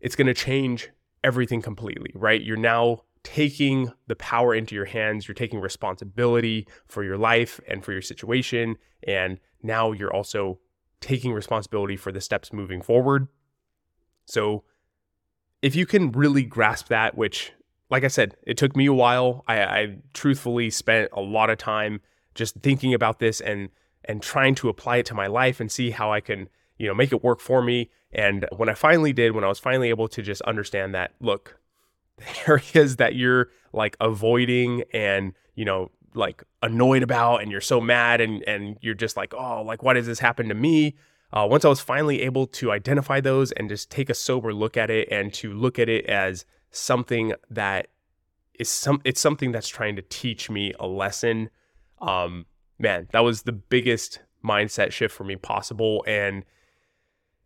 it's 0.00 0.16
going 0.16 0.26
to 0.26 0.34
change 0.34 0.90
everything 1.22 1.62
completely, 1.62 2.10
right? 2.14 2.42
You're 2.42 2.56
now 2.56 3.02
taking 3.22 3.92
the 4.06 4.16
power 4.16 4.54
into 4.54 4.74
your 4.74 4.86
hands. 4.86 5.28
You're 5.28 5.34
taking 5.34 5.60
responsibility 5.60 6.66
for 6.86 7.04
your 7.04 7.18
life 7.18 7.60
and 7.68 7.84
for 7.84 7.92
your 7.92 8.02
situation. 8.02 8.76
And 9.06 9.38
now 9.62 9.92
you're 9.92 10.12
also 10.12 10.58
taking 11.00 11.32
responsibility 11.32 11.96
for 11.96 12.12
the 12.12 12.20
steps 12.20 12.52
moving 12.52 12.82
forward. 12.82 13.28
So, 14.26 14.64
if 15.62 15.74
you 15.74 15.84
can 15.84 16.12
really 16.12 16.42
grasp 16.42 16.88
that, 16.88 17.16
which, 17.16 17.52
like 17.90 18.04
I 18.04 18.08
said, 18.08 18.36
it 18.46 18.56
took 18.56 18.74
me 18.74 18.86
a 18.86 18.94
while. 18.94 19.44
I, 19.46 19.62
I 19.62 19.96
truthfully 20.14 20.70
spent 20.70 21.10
a 21.12 21.20
lot 21.20 21.50
of 21.50 21.58
time 21.58 22.00
just 22.34 22.56
thinking 22.62 22.94
about 22.94 23.18
this 23.18 23.40
and 23.40 23.68
and 24.06 24.22
trying 24.22 24.54
to 24.56 24.70
apply 24.70 24.98
it 24.98 25.06
to 25.06 25.14
my 25.14 25.26
life 25.26 25.60
and 25.60 25.70
see 25.70 25.90
how 25.90 26.10
I 26.10 26.20
can, 26.20 26.48
you 26.78 26.88
know, 26.88 26.94
make 26.94 27.12
it 27.12 27.22
work 27.22 27.40
for 27.40 27.60
me. 27.60 27.90
And 28.12 28.46
when 28.56 28.70
I 28.70 28.74
finally 28.74 29.12
did, 29.12 29.32
when 29.32 29.44
I 29.44 29.48
was 29.48 29.58
finally 29.58 29.90
able 29.90 30.08
to 30.08 30.22
just 30.22 30.40
understand 30.42 30.94
that, 30.94 31.12
look, 31.20 31.59
areas 32.46 32.96
that 32.96 33.14
you're 33.14 33.48
like 33.72 33.96
avoiding 34.00 34.82
and 34.92 35.32
you 35.54 35.64
know 35.64 35.90
like 36.14 36.42
annoyed 36.62 37.02
about 37.02 37.40
and 37.40 37.52
you're 37.52 37.60
so 37.60 37.80
mad 37.80 38.20
and 38.20 38.42
and 38.48 38.76
you're 38.80 38.94
just 38.94 39.16
like 39.16 39.32
oh 39.34 39.62
like 39.62 39.82
why 39.82 39.92
does 39.92 40.06
this 40.06 40.18
happen 40.18 40.48
to 40.48 40.54
me? 40.54 40.96
Uh, 41.32 41.46
once 41.48 41.64
i 41.64 41.68
was 41.68 41.80
finally 41.80 42.22
able 42.22 42.44
to 42.44 42.72
identify 42.72 43.20
those 43.20 43.52
and 43.52 43.68
just 43.68 43.88
take 43.88 44.10
a 44.10 44.14
sober 44.14 44.52
look 44.52 44.76
at 44.76 44.90
it 44.90 45.06
and 45.12 45.32
to 45.32 45.52
look 45.52 45.78
at 45.78 45.88
it 45.88 46.04
as 46.06 46.44
something 46.72 47.32
that 47.48 47.86
is 48.58 48.68
some 48.68 49.00
it's 49.04 49.20
something 49.20 49.52
that's 49.52 49.68
trying 49.68 49.94
to 49.94 50.02
teach 50.02 50.50
me 50.50 50.74
a 50.80 50.88
lesson 50.88 51.48
um 52.00 52.46
man 52.80 53.06
that 53.12 53.20
was 53.20 53.42
the 53.42 53.52
biggest 53.52 54.18
mindset 54.44 54.92
shift 54.92 55.14
for 55.14 55.24
me 55.24 55.36
possible. 55.36 56.04
And 56.06 56.44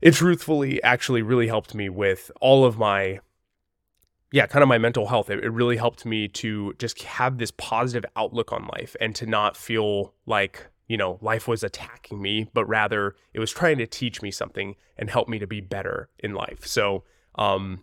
it 0.00 0.14
truthfully 0.14 0.82
actually 0.82 1.22
really 1.22 1.48
helped 1.48 1.74
me 1.74 1.88
with 1.88 2.30
all 2.40 2.64
of 2.64 2.78
my 2.78 3.20
yeah, 4.34 4.48
kind 4.48 4.64
of 4.64 4.68
my 4.68 4.78
mental 4.78 5.06
health. 5.06 5.30
It, 5.30 5.44
it, 5.44 5.50
really 5.50 5.76
helped 5.76 6.04
me 6.04 6.26
to 6.26 6.74
just 6.80 7.00
have 7.04 7.38
this 7.38 7.52
positive 7.52 8.04
outlook 8.16 8.52
on 8.52 8.66
life 8.66 8.96
and 9.00 9.14
to 9.14 9.26
not 9.26 9.56
feel 9.56 10.12
like, 10.26 10.66
you 10.88 10.96
know, 10.96 11.20
life 11.22 11.46
was 11.46 11.62
attacking 11.62 12.20
me, 12.20 12.50
but 12.52 12.64
rather 12.64 13.14
it 13.32 13.38
was 13.38 13.52
trying 13.52 13.78
to 13.78 13.86
teach 13.86 14.22
me 14.22 14.32
something 14.32 14.74
and 14.98 15.08
help 15.08 15.28
me 15.28 15.38
to 15.38 15.46
be 15.46 15.60
better 15.60 16.08
in 16.18 16.34
life. 16.34 16.66
So, 16.66 17.04
um, 17.36 17.82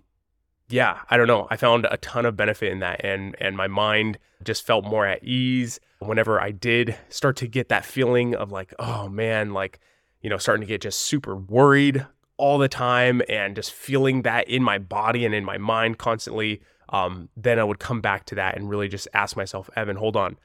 yeah, 0.68 1.00
I 1.10 1.16
don't 1.16 1.28
know. 1.28 1.48
I 1.50 1.56
found 1.56 1.88
a 1.90 1.96
ton 1.96 2.26
of 2.26 2.36
benefit 2.36 2.70
in 2.70 2.80
that 2.80 3.00
and 3.02 3.34
and 3.40 3.56
my 3.56 3.70
mind 3.70 4.18
just 4.44 4.68
felt 4.68 4.84
more 4.84 5.06
at 5.06 5.24
ease 5.24 5.80
whenever 6.00 6.38
I 6.42 6.52
did 6.52 6.98
start 7.08 7.38
to 7.38 7.48
get 7.48 7.70
that 7.70 7.86
feeling 7.86 8.36
of 8.36 8.52
like, 8.52 8.74
oh 8.78 9.08
man, 9.08 9.54
like, 9.54 9.80
you 10.20 10.30
know, 10.30 10.38
starting 10.38 10.68
to 10.68 10.68
get 10.68 10.82
just 10.82 11.00
super 11.00 11.34
worried 11.34 12.06
all 12.42 12.58
the 12.58 12.68
time 12.68 13.22
and 13.30 13.56
just 13.56 13.72
feeling 13.72 14.24
that 14.24 14.50
in 14.50 14.64
my 14.64 14.80
body 14.80 15.26
and 15.26 15.36
in 15.36 15.46
my 15.46 15.60
mind 15.60 16.00
constantly, 16.00 16.60
um, 16.90 17.30
then 17.38 17.60
I 17.60 17.64
would 17.64 17.78
come 17.78 18.02
back 18.02 18.26
to 18.26 18.36
that 18.36 18.58
and 18.58 18.68
really 18.68 18.88
just 18.88 19.08
ask 19.14 19.38
myself, 19.38 19.70
Evan, 19.76 19.96
hold 19.96 20.16
on. 20.16 20.38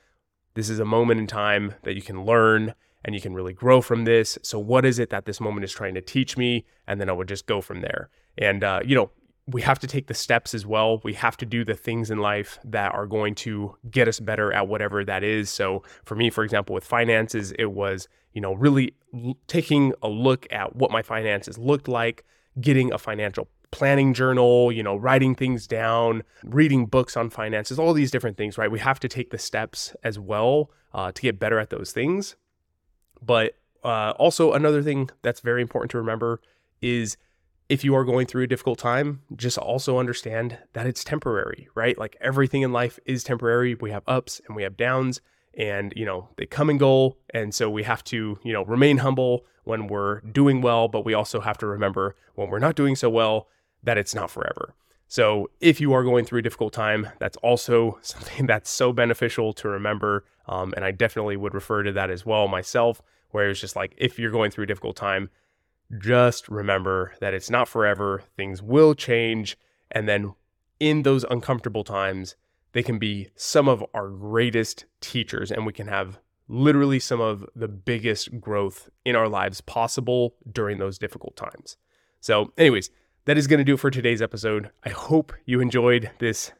This 0.52 0.68
is 0.68 0.78
a 0.78 0.84
moment 0.84 1.20
in 1.20 1.26
time 1.26 1.74
that 1.84 1.94
you 1.94 2.02
can 2.02 2.24
learn 2.24 2.74
and 3.02 3.14
you 3.14 3.20
can 3.22 3.32
really 3.32 3.54
grow 3.54 3.80
from 3.80 4.04
this. 4.04 4.38
So, 4.42 4.58
what 4.58 4.84
is 4.84 4.98
it 4.98 5.08
that 5.08 5.24
this 5.24 5.40
moment 5.40 5.64
is 5.64 5.72
trying 5.72 5.94
to 5.94 6.02
teach 6.02 6.36
me? 6.36 6.66
And 6.86 7.00
then 7.00 7.08
I 7.08 7.12
would 7.12 7.28
just 7.28 7.46
go 7.46 7.62
from 7.62 7.80
there. 7.80 8.10
And, 8.36 8.62
uh, 8.62 8.80
you 8.84 8.94
know, 8.94 9.10
we 9.48 9.62
have 9.62 9.78
to 9.78 9.86
take 9.86 10.08
the 10.08 10.14
steps 10.14 10.54
as 10.54 10.66
well. 10.66 11.00
We 11.04 11.14
have 11.14 11.36
to 11.38 11.46
do 11.46 11.64
the 11.64 11.74
things 11.74 12.10
in 12.10 12.18
life 12.18 12.58
that 12.64 12.92
are 12.92 13.06
going 13.06 13.34
to 13.36 13.76
get 13.90 14.08
us 14.08 14.18
better 14.18 14.52
at 14.52 14.66
whatever 14.66 15.04
that 15.04 15.22
is. 15.22 15.50
So, 15.50 15.82
for 16.04 16.16
me, 16.16 16.30
for 16.30 16.42
example, 16.42 16.74
with 16.74 16.84
finances, 16.84 17.52
it 17.52 17.66
was, 17.66 18.08
you 18.32 18.40
know, 18.40 18.54
really 18.54 18.94
l- 19.14 19.36
taking 19.46 19.92
a 20.02 20.08
look 20.08 20.46
at 20.50 20.74
what 20.74 20.90
my 20.90 21.02
finances 21.02 21.58
looked 21.58 21.86
like, 21.86 22.24
getting 22.60 22.92
a 22.92 22.98
financial 22.98 23.48
planning 23.70 24.14
journal, 24.14 24.72
you 24.72 24.82
know, 24.82 24.96
writing 24.96 25.34
things 25.34 25.66
down, 25.68 26.24
reading 26.44 26.86
books 26.86 27.16
on 27.16 27.30
finances, 27.30 27.78
all 27.78 27.92
these 27.92 28.10
different 28.10 28.36
things, 28.36 28.58
right? 28.58 28.70
We 28.70 28.80
have 28.80 28.98
to 29.00 29.08
take 29.08 29.30
the 29.30 29.38
steps 29.38 29.94
as 30.02 30.18
well 30.18 30.70
uh, 30.92 31.12
to 31.12 31.22
get 31.22 31.38
better 31.38 31.60
at 31.60 31.70
those 31.70 31.92
things. 31.92 32.34
But 33.22 33.54
uh, 33.84 34.14
also, 34.18 34.52
another 34.52 34.82
thing 34.82 35.10
that's 35.22 35.40
very 35.40 35.62
important 35.62 35.92
to 35.92 35.98
remember 35.98 36.40
is 36.82 37.16
if 37.68 37.84
you 37.84 37.94
are 37.94 38.04
going 38.04 38.26
through 38.26 38.44
a 38.44 38.46
difficult 38.46 38.78
time, 38.78 39.22
just 39.34 39.58
also 39.58 39.98
understand 39.98 40.58
that 40.72 40.86
it's 40.86 41.02
temporary, 41.02 41.68
right? 41.74 41.98
Like 41.98 42.16
everything 42.20 42.62
in 42.62 42.72
life 42.72 42.98
is 43.06 43.24
temporary. 43.24 43.74
We 43.74 43.90
have 43.90 44.04
ups 44.06 44.40
and 44.46 44.54
we 44.54 44.62
have 44.62 44.76
downs 44.76 45.20
and, 45.54 45.92
you 45.96 46.04
know, 46.04 46.28
they 46.36 46.46
come 46.46 46.70
and 46.70 46.78
go. 46.78 47.16
And 47.30 47.54
so 47.54 47.68
we 47.68 47.82
have 47.82 48.04
to, 48.04 48.38
you 48.42 48.52
know, 48.52 48.64
remain 48.64 48.98
humble 48.98 49.44
when 49.64 49.88
we're 49.88 50.20
doing 50.20 50.60
well, 50.60 50.86
but 50.86 51.04
we 51.04 51.14
also 51.14 51.40
have 51.40 51.58
to 51.58 51.66
remember 51.66 52.14
when 52.34 52.50
we're 52.50 52.60
not 52.60 52.76
doing 52.76 52.94
so 52.94 53.10
well 53.10 53.48
that 53.82 53.98
it's 53.98 54.14
not 54.14 54.30
forever. 54.30 54.74
So 55.08 55.50
if 55.60 55.80
you 55.80 55.92
are 55.92 56.04
going 56.04 56.24
through 56.24 56.40
a 56.40 56.42
difficult 56.42 56.72
time, 56.72 57.08
that's 57.18 57.36
also 57.38 57.98
something 58.02 58.46
that's 58.46 58.70
so 58.70 58.92
beneficial 58.92 59.52
to 59.54 59.68
remember. 59.68 60.24
Um, 60.46 60.72
and 60.76 60.84
I 60.84 60.92
definitely 60.92 61.36
would 61.36 61.54
refer 61.54 61.82
to 61.82 61.92
that 61.92 62.10
as 62.10 62.24
well 62.24 62.46
myself, 62.46 63.02
where 63.30 63.50
it's 63.50 63.60
just 63.60 63.74
like 63.74 63.94
if 63.96 64.18
you're 64.20 64.30
going 64.30 64.52
through 64.52 64.64
a 64.64 64.68
difficult 64.68 64.96
time, 64.96 65.30
just 65.98 66.48
remember 66.48 67.14
that 67.20 67.34
it's 67.34 67.50
not 67.50 67.68
forever. 67.68 68.22
Things 68.36 68.62
will 68.62 68.94
change. 68.94 69.56
And 69.90 70.08
then 70.08 70.34
in 70.80 71.02
those 71.02 71.24
uncomfortable 71.24 71.84
times, 71.84 72.36
they 72.72 72.82
can 72.82 72.98
be 72.98 73.28
some 73.36 73.68
of 73.68 73.84
our 73.94 74.08
greatest 74.08 74.84
teachers, 75.00 75.50
and 75.50 75.64
we 75.64 75.72
can 75.72 75.88
have 75.88 76.18
literally 76.48 76.98
some 76.98 77.20
of 77.20 77.44
the 77.54 77.68
biggest 77.68 78.40
growth 78.40 78.88
in 79.04 79.16
our 79.16 79.28
lives 79.28 79.60
possible 79.60 80.34
during 80.52 80.78
those 80.78 80.98
difficult 80.98 81.36
times. 81.36 81.76
So, 82.20 82.52
anyways, 82.58 82.90
that 83.24 83.38
is 83.38 83.46
going 83.46 83.58
to 83.58 83.64
do 83.64 83.74
it 83.74 83.80
for 83.80 83.90
today's 83.90 84.22
episode. 84.22 84.70
I 84.84 84.90
hope 84.90 85.32
you 85.46 85.60
enjoyed 85.60 86.10
this. 86.18 86.52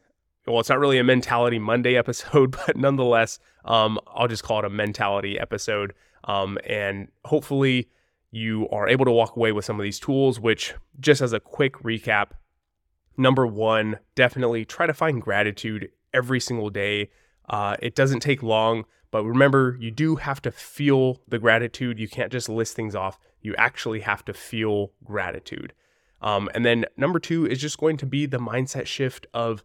Well, 0.45 0.59
it's 0.59 0.69
not 0.69 0.79
really 0.79 0.97
a 0.97 1.03
Mentality 1.03 1.59
Monday 1.59 1.95
episode, 1.97 2.51
but 2.51 2.75
nonetheless, 2.75 3.39
um, 3.65 3.99
I'll 4.07 4.27
just 4.27 4.43
call 4.43 4.59
it 4.59 4.65
a 4.65 4.69
mentality 4.69 5.39
episode. 5.39 5.93
Um, 6.23 6.57
and 6.65 7.09
hopefully, 7.25 7.89
you 8.31 8.67
are 8.69 8.87
able 8.87 9.05
to 9.05 9.11
walk 9.11 9.35
away 9.35 9.51
with 9.51 9.65
some 9.65 9.79
of 9.79 9.83
these 9.83 9.99
tools, 9.99 10.39
which, 10.39 10.73
just 10.99 11.21
as 11.21 11.33
a 11.33 11.39
quick 11.39 11.73
recap, 11.79 12.31
number 13.17 13.47
one, 13.47 13.99
definitely 14.15 14.65
try 14.65 14.85
to 14.85 14.93
find 14.93 15.21
gratitude 15.21 15.89
every 16.13 16.39
single 16.39 16.69
day. 16.69 17.09
Uh, 17.49 17.75
it 17.81 17.95
doesn't 17.95 18.19
take 18.19 18.43
long, 18.43 18.85
but 19.11 19.23
remember, 19.23 19.77
you 19.79 19.91
do 19.91 20.17
have 20.17 20.41
to 20.41 20.51
feel 20.51 21.21
the 21.27 21.39
gratitude. 21.39 21.99
You 21.99 22.07
can't 22.07 22.31
just 22.31 22.49
list 22.49 22.75
things 22.75 22.95
off. 22.95 23.17
You 23.41 23.55
actually 23.57 24.01
have 24.01 24.25
to 24.25 24.33
feel 24.33 24.91
gratitude. 25.03 25.73
Um, 26.21 26.49
and 26.53 26.65
then 26.65 26.85
number 26.97 27.19
two 27.19 27.45
is 27.45 27.59
just 27.59 27.77
going 27.77 27.97
to 27.97 28.05
be 28.05 28.25
the 28.25 28.39
mindset 28.39 28.85
shift 28.87 29.27
of 29.33 29.63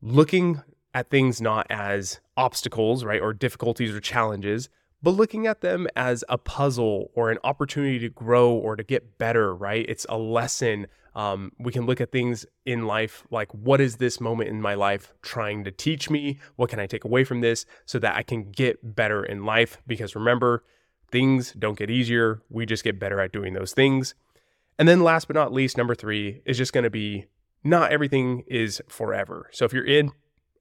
looking 0.00 0.62
at 0.94 1.10
things 1.10 1.40
not 1.40 1.66
as 1.68 2.20
obstacles, 2.36 3.04
right, 3.04 3.20
or 3.20 3.32
difficulties 3.32 3.92
or 3.92 4.00
challenges, 4.00 4.68
but 5.04 5.10
looking 5.10 5.46
at 5.46 5.60
them 5.60 5.86
as 5.94 6.24
a 6.30 6.38
puzzle 6.38 7.10
or 7.14 7.30
an 7.30 7.36
opportunity 7.44 7.98
to 7.98 8.08
grow 8.08 8.50
or 8.52 8.74
to 8.74 8.82
get 8.82 9.18
better, 9.18 9.54
right? 9.54 9.84
It's 9.86 10.06
a 10.08 10.16
lesson. 10.16 10.86
Um, 11.14 11.52
we 11.58 11.72
can 11.72 11.84
look 11.84 12.00
at 12.00 12.10
things 12.10 12.46
in 12.64 12.86
life 12.86 13.22
like, 13.30 13.52
what 13.52 13.82
is 13.82 13.98
this 13.98 14.18
moment 14.18 14.48
in 14.48 14.62
my 14.62 14.72
life 14.72 15.12
trying 15.20 15.62
to 15.64 15.70
teach 15.70 16.08
me? 16.08 16.38
What 16.56 16.70
can 16.70 16.80
I 16.80 16.86
take 16.86 17.04
away 17.04 17.22
from 17.22 17.42
this 17.42 17.66
so 17.84 17.98
that 17.98 18.16
I 18.16 18.22
can 18.22 18.50
get 18.50 18.96
better 18.96 19.22
in 19.22 19.44
life? 19.44 19.76
Because 19.86 20.14
remember, 20.14 20.64
things 21.12 21.52
don't 21.52 21.78
get 21.78 21.90
easier. 21.90 22.40
We 22.48 22.64
just 22.64 22.82
get 22.82 22.98
better 22.98 23.20
at 23.20 23.30
doing 23.30 23.52
those 23.52 23.74
things. 23.74 24.14
And 24.78 24.88
then 24.88 25.02
last 25.02 25.26
but 25.26 25.36
not 25.36 25.52
least, 25.52 25.76
number 25.76 25.94
three 25.94 26.40
is 26.46 26.56
just 26.56 26.72
going 26.72 26.84
to 26.84 26.90
be 26.90 27.26
not 27.62 27.92
everything 27.92 28.42
is 28.46 28.80
forever. 28.88 29.50
So 29.52 29.66
if 29.66 29.74
you're 29.74 29.84
in 29.84 30.12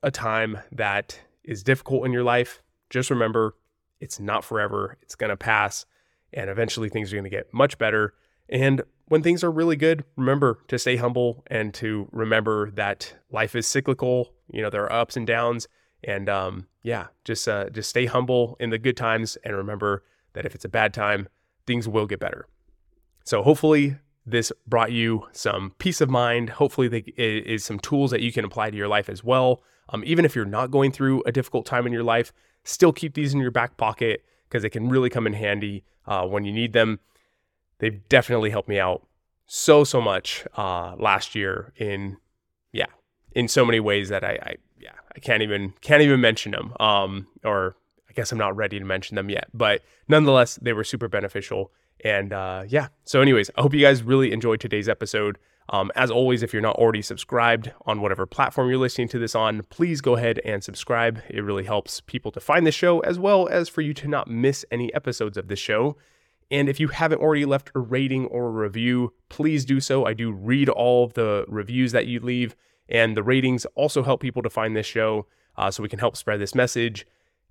a 0.03 0.11
time 0.11 0.59
that 0.73 1.21
is 1.45 1.63
difficult 1.63 2.05
in 2.05 2.11
your 2.11 2.23
life, 2.23 2.61
just 2.89 3.09
remember 3.09 3.55
it's 4.03 4.19
not 4.19 4.43
forever. 4.43 4.97
It's 5.01 5.15
going 5.15 5.29
to 5.29 5.37
pass. 5.37 5.85
And 6.33 6.49
eventually 6.49 6.89
things 6.89 7.11
are 7.11 7.15
going 7.15 7.23
to 7.23 7.29
get 7.29 7.53
much 7.53 7.77
better. 7.77 8.13
And 8.49 8.81
when 9.05 9.23
things 9.23 9.43
are 9.43 9.51
really 9.51 9.75
good, 9.75 10.03
remember 10.17 10.59
to 10.67 10.77
stay 10.77 10.97
humble 10.97 11.43
and 11.47 11.73
to 11.75 12.09
remember 12.11 12.71
that 12.71 13.15
life 13.31 13.55
is 13.55 13.67
cyclical. 13.67 14.33
You 14.51 14.61
know, 14.61 14.69
there 14.69 14.83
are 14.83 15.01
ups 15.01 15.15
and 15.15 15.25
downs. 15.25 15.67
And 16.03 16.27
um, 16.29 16.67
yeah, 16.81 17.07
just 17.23 17.47
uh, 17.47 17.69
just 17.69 17.89
stay 17.89 18.05
humble 18.05 18.57
in 18.59 18.69
the 18.69 18.77
good 18.77 18.97
times 18.97 19.37
and 19.43 19.55
remember 19.55 20.03
that 20.33 20.45
if 20.45 20.53
it's 20.53 20.65
a 20.65 20.69
bad 20.69 20.93
time, 20.93 21.29
things 21.65 21.87
will 21.87 22.07
get 22.07 22.19
better. 22.19 22.47
So 23.23 23.41
hopefully 23.41 23.95
this 24.25 24.51
brought 24.67 24.91
you 24.91 25.27
some 25.31 25.73
peace 25.77 26.01
of 26.01 26.09
mind. 26.09 26.49
Hopefully, 26.49 26.87
it 26.87 27.47
is 27.47 27.63
some 27.63 27.79
tools 27.79 28.11
that 28.11 28.21
you 28.21 28.31
can 28.31 28.45
apply 28.45 28.69
to 28.69 28.77
your 28.77 28.87
life 28.87 29.09
as 29.09 29.23
well. 29.23 29.61
Um, 29.93 30.03
even 30.05 30.25
if 30.25 30.35
you're 30.35 30.45
not 30.45 30.71
going 30.71 30.91
through 30.91 31.21
a 31.25 31.31
difficult 31.31 31.65
time 31.65 31.85
in 31.85 31.93
your 31.93 32.03
life, 32.03 32.33
still 32.63 32.91
keep 32.91 33.13
these 33.13 33.33
in 33.33 33.39
your 33.39 33.51
back 33.51 33.77
pocket 33.77 34.25
because 34.49 34.63
they 34.63 34.69
can 34.69 34.89
really 34.89 35.09
come 35.09 35.27
in 35.27 35.33
handy 35.33 35.83
uh, 36.07 36.25
when 36.25 36.43
you 36.43 36.51
need 36.51 36.73
them. 36.73 36.99
They've 37.77 38.07
definitely 38.09 38.49
helped 38.49 38.69
me 38.69 38.79
out 38.79 39.05
so 39.45 39.83
so 39.83 40.01
much 40.01 40.45
uh, 40.57 40.95
last 40.97 41.35
year 41.35 41.73
in 41.77 42.17
yeah 42.71 42.87
in 43.33 43.47
so 43.47 43.65
many 43.65 43.79
ways 43.79 44.09
that 44.09 44.23
I, 44.23 44.39
I 44.41 44.55
yeah 44.79 44.93
I 45.15 45.19
can't 45.19 45.43
even 45.43 45.73
can't 45.81 46.01
even 46.01 46.21
mention 46.21 46.53
them 46.53 46.73
um, 46.79 47.27
or 47.43 47.75
I 48.09 48.13
guess 48.13 48.31
I'm 48.31 48.37
not 48.37 48.55
ready 48.55 48.79
to 48.79 48.85
mention 48.85 49.15
them 49.15 49.29
yet 49.29 49.49
but 49.53 49.81
nonetheless 50.07 50.57
they 50.61 50.73
were 50.73 50.83
super 50.83 51.07
beneficial 51.07 51.71
and 52.03 52.33
uh, 52.33 52.63
yeah 52.67 52.87
so 53.03 53.21
anyways 53.21 53.49
I 53.57 53.61
hope 53.61 53.73
you 53.73 53.81
guys 53.81 54.03
really 54.03 54.31
enjoyed 54.31 54.59
today's 54.59 54.89
episode 54.89 55.37
um, 55.69 55.91
as 55.95 56.11
always, 56.11 56.43
if 56.43 56.51
you're 56.51 56.61
not 56.61 56.75
already 56.75 57.01
subscribed 57.01 57.71
on 57.85 58.01
whatever 58.01 58.25
platform 58.25 58.69
you're 58.69 58.77
listening 58.77 59.07
to 59.09 59.19
this 59.19 59.35
on, 59.35 59.63
please 59.69 60.01
go 60.01 60.15
ahead 60.15 60.39
and 60.43 60.63
subscribe. 60.63 61.21
It 61.29 61.41
really 61.41 61.63
helps 61.63 62.01
people 62.01 62.31
to 62.31 62.39
find 62.39 62.67
the 62.67 62.71
show 62.71 62.99
as 63.01 63.17
well 63.17 63.47
as 63.47 63.69
for 63.69 63.81
you 63.81 63.93
to 63.95 64.07
not 64.07 64.27
miss 64.27 64.65
any 64.71 64.93
episodes 64.93 65.37
of 65.37 65.47
the 65.47 65.55
show. 65.55 65.95
And 66.51 66.67
if 66.67 66.79
you 66.79 66.89
haven't 66.89 67.21
already 67.21 67.45
left 67.45 67.71
a 67.73 67.79
rating 67.79 68.25
or 68.27 68.47
a 68.47 68.51
review, 68.51 69.13
please 69.29 69.65
do 69.65 69.79
so. 69.79 70.05
I 70.05 70.13
do 70.13 70.31
read 70.31 70.69
all 70.69 71.05
of 71.05 71.13
the 71.13 71.45
reviews 71.47 71.93
that 71.93 72.05
you 72.05 72.19
leave, 72.19 72.55
and 72.89 73.15
the 73.15 73.23
ratings 73.23 73.65
also 73.75 74.03
help 74.03 74.21
people 74.21 74.43
to 74.43 74.49
find 74.49 74.75
this 74.75 74.85
show 74.85 75.25
uh, 75.57 75.71
so 75.71 75.81
we 75.81 75.89
can 75.89 75.99
help 75.99 76.17
spread 76.17 76.39
this 76.39 76.53
message. 76.53 77.07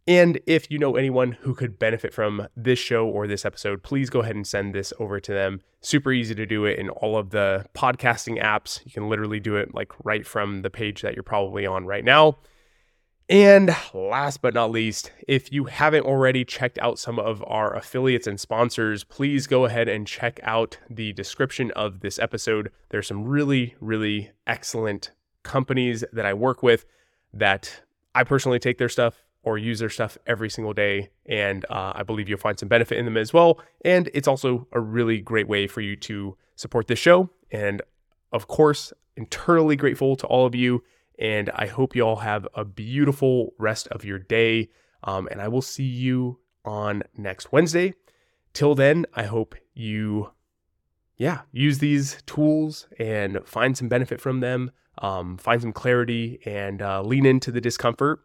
And 0.06 0.40
if 0.46 0.68
you 0.70 0.78
know 0.78 0.96
anyone 0.96 1.32
who 1.32 1.54
could 1.54 1.78
benefit 1.78 2.12
from 2.12 2.48
this 2.56 2.78
show 2.78 3.06
or 3.06 3.26
this 3.26 3.44
episode, 3.44 3.84
please 3.84 4.10
go 4.10 4.20
ahead 4.20 4.34
and 4.34 4.46
send 4.46 4.74
this 4.74 4.92
over 4.98 5.20
to 5.20 5.32
them. 5.32 5.60
Super 5.80 6.12
easy 6.12 6.34
to 6.34 6.44
do 6.44 6.64
it 6.64 6.78
in 6.78 6.88
all 6.88 7.16
of 7.16 7.30
the 7.30 7.66
podcasting 7.74 8.42
apps. 8.42 8.84
You 8.84 8.90
can 8.90 9.08
literally 9.08 9.38
do 9.38 9.54
it 9.56 9.74
like 9.74 9.92
right 10.04 10.26
from 10.26 10.62
the 10.62 10.70
page 10.70 11.02
that 11.02 11.14
you're 11.14 11.22
probably 11.22 11.66
on 11.66 11.86
right 11.86 12.04
now. 12.04 12.38
And 13.28 13.74
last 13.94 14.42
but 14.42 14.54
not 14.54 14.72
least, 14.72 15.12
if 15.28 15.52
you 15.52 15.64
haven't 15.64 16.04
already 16.04 16.44
checked 16.44 16.78
out 16.80 16.98
some 16.98 17.20
of 17.20 17.42
our 17.46 17.74
affiliates 17.74 18.26
and 18.26 18.38
sponsors, 18.38 19.04
please 19.04 19.46
go 19.46 19.64
ahead 19.64 19.88
and 19.88 20.06
check 20.06 20.40
out 20.42 20.78
the 20.90 21.12
description 21.12 21.70
of 21.76 22.00
this 22.00 22.18
episode. 22.18 22.72
There's 22.90 23.06
some 23.06 23.24
really, 23.24 23.76
really 23.80 24.32
excellent 24.46 25.12
companies 25.44 26.02
that 26.12 26.26
I 26.26 26.34
work 26.34 26.62
with 26.62 26.84
that 27.32 27.82
I 28.14 28.24
personally 28.24 28.58
take 28.58 28.78
their 28.78 28.88
stuff 28.88 29.21
or 29.42 29.58
use 29.58 29.80
their 29.80 29.90
stuff 29.90 30.16
every 30.26 30.48
single 30.48 30.72
day. 30.72 31.10
And 31.26 31.64
uh, 31.68 31.92
I 31.94 32.02
believe 32.02 32.28
you'll 32.28 32.38
find 32.38 32.58
some 32.58 32.68
benefit 32.68 32.98
in 32.98 33.04
them 33.04 33.16
as 33.16 33.32
well. 33.32 33.60
And 33.84 34.08
it's 34.14 34.28
also 34.28 34.66
a 34.72 34.80
really 34.80 35.20
great 35.20 35.48
way 35.48 35.66
for 35.66 35.80
you 35.80 35.96
to 35.96 36.36
support 36.54 36.86
this 36.86 36.98
show. 36.98 37.30
And 37.50 37.82
of 38.32 38.46
course, 38.46 38.92
internally 39.16 39.76
grateful 39.76 40.16
to 40.16 40.26
all 40.26 40.46
of 40.46 40.54
you. 40.54 40.84
And 41.18 41.50
I 41.54 41.66
hope 41.66 41.94
you 41.94 42.02
all 42.02 42.16
have 42.16 42.46
a 42.54 42.64
beautiful 42.64 43.52
rest 43.58 43.88
of 43.88 44.04
your 44.04 44.18
day. 44.18 44.70
Um, 45.04 45.28
and 45.30 45.40
I 45.40 45.48
will 45.48 45.62
see 45.62 45.84
you 45.84 46.38
on 46.64 47.02
next 47.16 47.52
Wednesday. 47.52 47.94
Till 48.52 48.74
then, 48.74 49.06
I 49.14 49.24
hope 49.24 49.54
you, 49.74 50.30
yeah, 51.16 51.40
use 51.50 51.78
these 51.78 52.22
tools 52.26 52.86
and 52.98 53.40
find 53.44 53.76
some 53.76 53.88
benefit 53.88 54.20
from 54.20 54.40
them, 54.40 54.70
um, 54.98 55.36
find 55.38 55.60
some 55.62 55.72
clarity, 55.72 56.38
and 56.44 56.80
uh, 56.80 57.02
lean 57.02 57.26
into 57.26 57.50
the 57.50 57.60
discomfort 57.60 58.20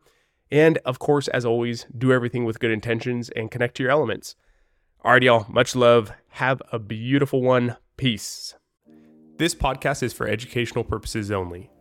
and 0.52 0.78
of 0.80 1.00
course, 1.00 1.28
as 1.28 1.46
always, 1.46 1.86
do 1.98 2.12
everything 2.12 2.46
with 2.46 2.60
good 2.60 2.72
intentions 2.72 3.30
and 3.36 3.52
connect 3.52 3.76
to 3.78 3.84
your 3.84 3.92
elements. 3.92 4.36
All 5.04 5.12
right, 5.12 5.24
y'all, 5.24 5.46
much 5.50 5.76
love. 5.76 6.12
Have 6.30 6.62
a 6.72 6.80
beautiful 6.80 7.42
one. 7.42 7.78
Peace. 7.98 8.56
This 9.38 9.54
podcast 9.54 10.02
is 10.04 10.14
for 10.14 10.28
educational 10.28 10.84
purposes 10.84 11.32
only. 11.32 11.70